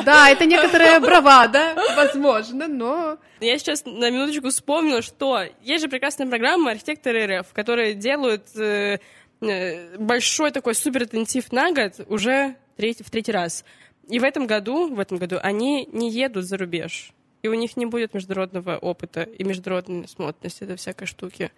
Да, 0.04 0.30
это 0.30 0.46
некоторая 0.46 1.00
бравада, 1.02 1.76
возможно, 1.96 2.68
но... 2.68 3.18
Я 3.40 3.58
сейчас 3.60 3.86
на 3.86 4.10
минуточку 4.10 4.50
вспомнила, 4.50 5.02
что 5.02 5.44
есть 5.64 5.84
же 5.84 5.90
прекрасная 5.90 6.28
программа 6.28 6.72
«Архитекторы 6.72 7.40
РФ», 7.40 7.54
которые 7.54 7.94
делают 7.94 8.56
э, 8.56 9.00
большой 9.40 10.52
такой 10.52 10.76
суперинтенсив 10.76 11.52
на 11.52 11.72
год 11.72 12.06
уже 12.08 12.56
третий, 12.76 13.04
в 13.04 13.10
третий 13.10 13.32
раз. 13.32 13.64
И 14.08 14.20
в 14.20 14.24
этом 14.24 14.48
году, 14.48 14.94
в 14.94 15.00
этом 15.00 15.18
году 15.18 15.38
они 15.42 15.88
не 15.92 16.10
едут 16.10 16.46
за 16.46 16.58
рубеж. 16.58 17.12
И 17.44 17.48
у 17.48 17.54
них 17.54 17.78
не 17.78 17.86
будет 17.86 18.14
международного 18.14 18.78
опыта 18.78 19.24
и 19.24 19.44
международной 19.44 20.02
насмотренности, 20.02 20.64
это 20.64 20.76
всякой 20.76 21.06
штуки. 21.06 21.52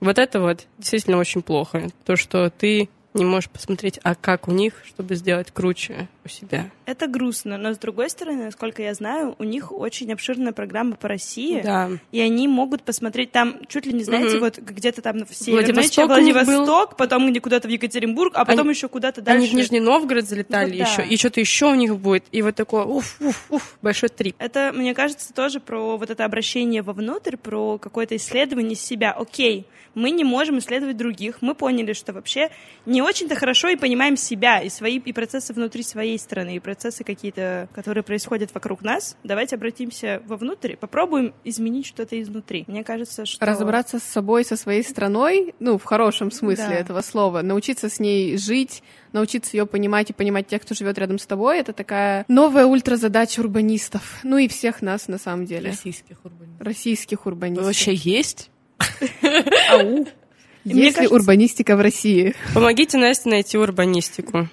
Вот 0.00 0.18
это 0.18 0.40
вот 0.40 0.66
действительно 0.78 1.18
очень 1.18 1.42
плохо. 1.42 1.88
То, 2.04 2.16
что 2.16 2.50
ты 2.50 2.88
не 3.14 3.24
можешь 3.24 3.50
посмотреть, 3.50 3.98
а 4.02 4.14
как 4.14 4.48
у 4.48 4.52
них, 4.52 4.82
чтобы 4.86 5.16
сделать 5.16 5.50
круче 5.50 6.08
у 6.24 6.28
себя. 6.28 6.70
Это 6.86 7.06
грустно, 7.08 7.58
но 7.58 7.74
с 7.74 7.78
другой 7.78 8.08
стороны, 8.10 8.44
насколько 8.44 8.82
я 8.82 8.94
знаю, 8.94 9.34
у 9.38 9.44
них 9.44 9.72
очень 9.72 10.12
обширная 10.12 10.52
программа 10.52 10.96
по 10.96 11.08
России, 11.08 11.60
Да. 11.62 11.90
и 12.12 12.20
они 12.20 12.46
могут 12.48 12.82
посмотреть 12.82 13.32
там, 13.32 13.56
чуть 13.68 13.86
ли 13.86 13.92
не 13.92 14.04
знаете, 14.04 14.32
Мгм. 14.36 14.40
вот 14.40 14.58
где-то 14.58 15.02
там 15.02 15.24
в 15.26 15.34
Северной 15.34 15.72
Владивосток 16.06 16.90
был. 16.90 16.96
Потом 16.96 17.30
где 17.30 17.40
куда-то 17.40 17.68
в 17.68 17.70
Екатеринбург, 17.70 18.32
а 18.36 18.44
потом 18.44 18.66
Они- 18.68 18.74
еще 18.74 18.88
куда-то 18.88 19.20
дальше. 19.22 19.38
Они 19.38 19.48
в 19.48 19.54
Нижний 19.54 19.80
Новгород 19.80 20.24
залетали 20.28 20.70
Вот 20.70 20.78
да. 20.78 20.84
еще, 21.02 21.04
и 21.06 21.16
что-то 21.16 21.40
еще 21.40 21.66
у 21.66 21.74
них 21.74 21.96
будет. 21.96 22.24
И 22.32 22.42
вот 22.42 22.54
такое, 22.54 22.84
уф, 22.84 23.16
уф, 23.20 23.46
уф, 23.50 23.78
большой 23.82 24.08
трип. 24.08 24.36
Это, 24.38 24.72
мне 24.74 24.94
кажется, 24.94 25.32
тоже 25.32 25.60
про 25.60 25.96
вот 25.96 26.10
это 26.10 26.24
обращение 26.24 26.82
вовнутрь, 26.82 27.36
про 27.36 27.78
какое-то 27.78 28.16
исследование 28.16 28.76
себя. 28.76 29.12
Окей, 29.12 29.66
мы 29.94 30.10
не 30.10 30.24
можем 30.24 30.58
исследовать 30.58 30.96
других. 30.96 31.38
Мы 31.42 31.54
поняли, 31.54 31.92
что 31.92 32.12
вообще 32.12 32.50
не 32.86 33.02
очень-то 33.02 33.34
хорошо 33.34 33.68
и 33.68 33.76
понимаем 33.76 34.16
себя, 34.16 34.60
и 34.60 34.68
свои 34.70 34.98
и 34.98 35.12
процессы 35.12 35.52
внутри 35.52 35.82
своей 35.82 36.11
страны, 36.18 36.56
и 36.56 36.60
процессы 36.60 37.04
какие-то, 37.04 37.68
которые 37.74 38.02
происходят 38.04 38.52
вокруг 38.54 38.82
нас. 38.82 39.16
Давайте 39.24 39.56
обратимся 39.56 40.22
вовнутрь, 40.26 40.76
попробуем 40.76 41.34
изменить 41.44 41.86
что-то 41.86 42.20
изнутри. 42.20 42.64
Мне 42.66 42.84
кажется, 42.84 43.26
что... 43.26 43.44
Разобраться 43.44 43.98
с 43.98 44.02
собой, 44.04 44.44
со 44.44 44.56
своей 44.56 44.82
страной, 44.82 45.54
ну, 45.60 45.78
в 45.78 45.84
хорошем 45.84 46.30
смысле 46.30 46.66
Да. 46.68 46.74
этого 46.74 47.00
слова, 47.00 47.42
научиться 47.42 47.88
с 47.88 47.98
ней 48.00 48.36
жить, 48.36 48.82
научиться 49.12 49.56
ее 49.56 49.66
понимать 49.66 50.10
и 50.10 50.12
понимать 50.12 50.46
тех, 50.46 50.62
кто 50.62 50.74
живет 50.74 50.98
рядом 50.98 51.18
с 51.18 51.26
тобой, 51.26 51.58
это 51.58 51.72
такая 51.72 52.24
новая 52.28 52.66
ультразадача 52.66 53.40
урбанистов. 53.40 54.20
Ну 54.22 54.38
и 54.38 54.48
всех 54.48 54.82
нас, 54.82 55.08
на 55.08 55.18
самом 55.18 55.44
деле. 55.46 55.70
Российских 55.70 56.24
урбанистов. 56.24 56.66
Российских 56.66 57.24
Вы 57.24 57.32
урбанистов. 57.32 57.66
вообще 57.66 57.94
есть? 57.94 58.50
Ау. 59.70 60.06
Есть 60.64 60.76
Мне 60.76 60.84
ли 60.84 60.92
кажется- 60.92 61.14
урбанистика 61.14 61.76
в 61.76 61.80
России? 61.80 62.34
Помогите 62.54 62.96
Насте 62.98 63.28
найти 63.28 63.58
урбанистику. 63.58 64.48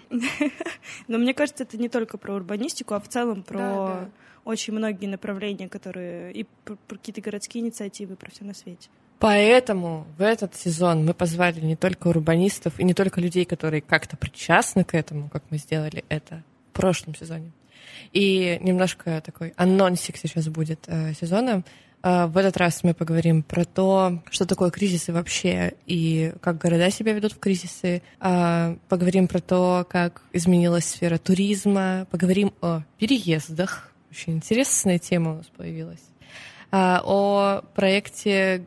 Но 1.08 1.17
мне 1.17 1.34
кажется, 1.34 1.63
это 1.63 1.78
не 1.78 1.89
только 1.89 2.17
про 2.17 2.34
урбанистику, 2.34 2.95
а 2.95 3.00
в 3.00 3.08
целом 3.08 3.43
про 3.43 4.10
очень 4.43 4.74
многие 4.74 5.06
направления, 5.06 5.69
которые... 5.69 6.34
И 6.34 6.45
про 6.65 6.78
какие-то 6.88 7.22
городские 7.22 7.63
инициативы, 7.63 8.15
про 8.15 8.32
все 8.32 8.43
на 8.43 8.56
свете. 8.56 8.89
Поэтому 9.19 10.08
в 10.17 10.22
этот 10.22 10.56
сезон 10.56 11.06
мы 11.06 11.13
позвали 11.13 11.60
не 11.60 11.76
только 11.76 12.08
урбанистов 12.08 12.80
и 12.80 12.84
не 12.84 12.93
только 12.93 13.19
людей, 13.19 13.45
которые 13.45 13.82
как-то 13.82 14.15
причастны 14.17 14.84
к 14.84 14.95
этому, 14.95 15.30
как 15.30 15.43
мы 15.50 15.58
сделали 15.58 16.06
это 16.10 16.41
в 16.72 16.76
прошлом 16.76 17.13
сезоне. 17.15 17.52
И 18.13 18.58
немножко 18.62 19.22
такой 19.24 19.54
анонсик 19.58 20.15
сейчас 20.17 20.48
будет 20.48 20.80
э, 20.88 21.13
сезона. 21.13 21.63
Э, 22.03 22.27
в 22.27 22.38
этот 22.38 22.57
раз 22.57 22.83
мы 22.83 22.93
поговорим 22.93 23.43
про 23.43 23.65
то, 23.65 24.21
что 24.29 24.45
такое 24.45 24.69
кризисы 24.69 25.13
вообще 25.13 25.73
и 25.85 26.33
как 26.41 26.57
города 26.57 26.89
себя 26.91 27.13
ведут 27.13 27.33
в 27.33 27.39
кризисы. 27.39 28.01
Э, 28.19 28.75
поговорим 28.88 29.27
про 29.27 29.39
то, 29.39 29.85
как 29.89 30.21
изменилась 30.33 30.85
сфера 30.85 31.17
туризма. 31.17 32.07
Поговорим 32.12 32.53
о 32.62 32.81
переездах. 32.97 33.91
Очень 34.12 34.33
интересная 34.33 34.97
тема 34.97 35.33
у 35.33 35.35
нас 35.35 35.47
появилась. 35.55 36.01
А, 36.71 37.01
о 37.03 37.62
проекте 37.75 38.65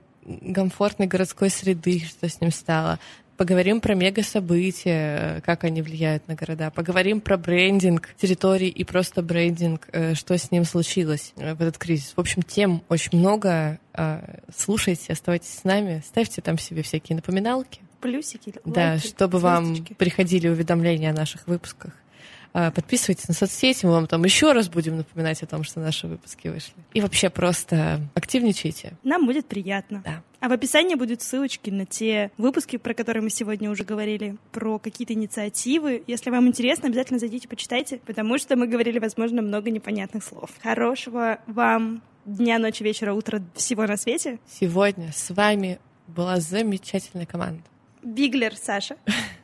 комфортной 0.55 1.09
городской 1.09 1.51
среды, 1.51 2.01
что 2.01 2.29
с 2.29 2.41
ним 2.41 2.53
стало. 2.53 2.99
Поговорим 3.37 3.81
про 3.81 3.95
мега-события, 3.95 5.43
как 5.45 5.65
они 5.65 5.83
влияют 5.83 6.29
на 6.29 6.35
города. 6.35 6.71
Поговорим 6.71 7.21
про 7.21 7.37
брендинг 7.37 8.11
территорий 8.21 8.69
и 8.69 8.85
просто 8.85 9.23
брендинг, 9.23 9.89
э, 9.93 10.15
что 10.15 10.37
с 10.37 10.51
ним 10.51 10.65
случилось 10.65 11.33
э, 11.37 11.55
в 11.55 11.63
этот 11.63 11.79
кризис. 11.79 12.13
В 12.15 12.21
общем, 12.21 12.43
тем 12.43 12.83
очень 12.89 13.19
много. 13.19 13.79
А, 13.95 14.23
Слушайте, 14.57 15.13
оставайтесь 15.13 15.53
с 15.53 15.65
нами, 15.65 16.03
ставьте 16.07 16.41
там 16.43 16.59
себе 16.59 16.83
всякие 16.83 17.17
напоминалки. 17.17 17.81
Плюсики, 18.01 18.55
Да, 18.65 18.93
лайки, 18.93 19.07
чтобы 19.07 19.39
вам 19.39 19.67
звездочки. 19.67 19.95
приходили 19.95 20.49
уведомления 20.49 21.11
о 21.11 21.15
наших 21.15 21.47
выпусках. 21.47 21.93
А, 22.53 22.71
Подписывайтесь 22.71 23.29
на 23.29 23.35
соцсети, 23.35 23.87
мы 23.87 23.93
вам 23.93 24.07
там 24.07 24.25
еще 24.25 24.53
раз 24.53 24.69
будем 24.69 24.97
напоминать 24.99 25.43
о 25.43 25.47
том, 25.47 25.65
что 25.65 25.81
наши 25.81 26.07
выпуски 26.07 26.49
вышли. 26.49 26.75
И 26.93 27.01
вообще 27.01 27.31
просто 27.31 28.01
активничайте. 28.15 28.93
Нам 29.03 29.27
будет 29.27 29.47
приятно. 29.47 30.03
Да. 30.05 30.23
А 30.41 30.49
в 30.49 30.53
описании 30.53 30.97
будут 30.97 31.23
ссылочки 31.23 31.71
на 31.71 31.87
те 31.87 32.31
выпуски, 32.37 32.77
про 32.77 32.95
которые 32.95 33.23
мы 33.23 33.31
сегодня 33.31 33.71
уже 33.71 33.85
говорили, 33.85 34.37
про 34.51 34.79
какие-то 34.79 35.15
инициативы. 35.15 36.03
Если 36.07 36.31
вам 36.31 36.49
интересно, 36.49 36.89
обязательно 36.89 37.19
зайдите, 37.19 37.49
почитайте, 37.49 38.01
потому 38.05 38.39
что 38.39 38.57
мы 38.57 38.67
говорили, 38.67 38.99
возможно, 38.99 39.41
много 39.41 39.71
непонятных 39.71 40.25
слов. 40.25 40.51
Хорошего 40.63 41.39
вам 41.47 42.03
дня, 42.27 42.59
ночи, 42.59 42.83
вечера, 42.83 43.15
утра, 43.15 43.41
всего 43.55 43.87
на 43.87 43.97
свете. 43.97 44.39
Сегодня 44.47 45.13
с 45.13 45.31
вами 45.31 45.79
была 46.07 46.41
замечательная 46.41 47.27
команда. 47.27 47.63
Биглер 48.03 48.57
Саша. 48.57 48.97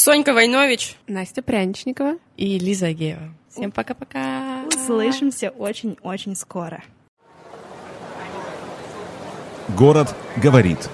Сонька 0.00 0.32
Войнович. 0.32 0.96
Настя 1.08 1.42
Пряничникова. 1.42 2.14
И 2.38 2.58
Лиза 2.58 2.86
Агеева. 2.86 3.34
Всем 3.50 3.70
пока-пока. 3.70 4.64
Услышимся 4.66 5.50
очень-очень 5.50 6.34
скоро. 6.36 6.82
Город 9.76 10.14
говорит. 10.38 10.88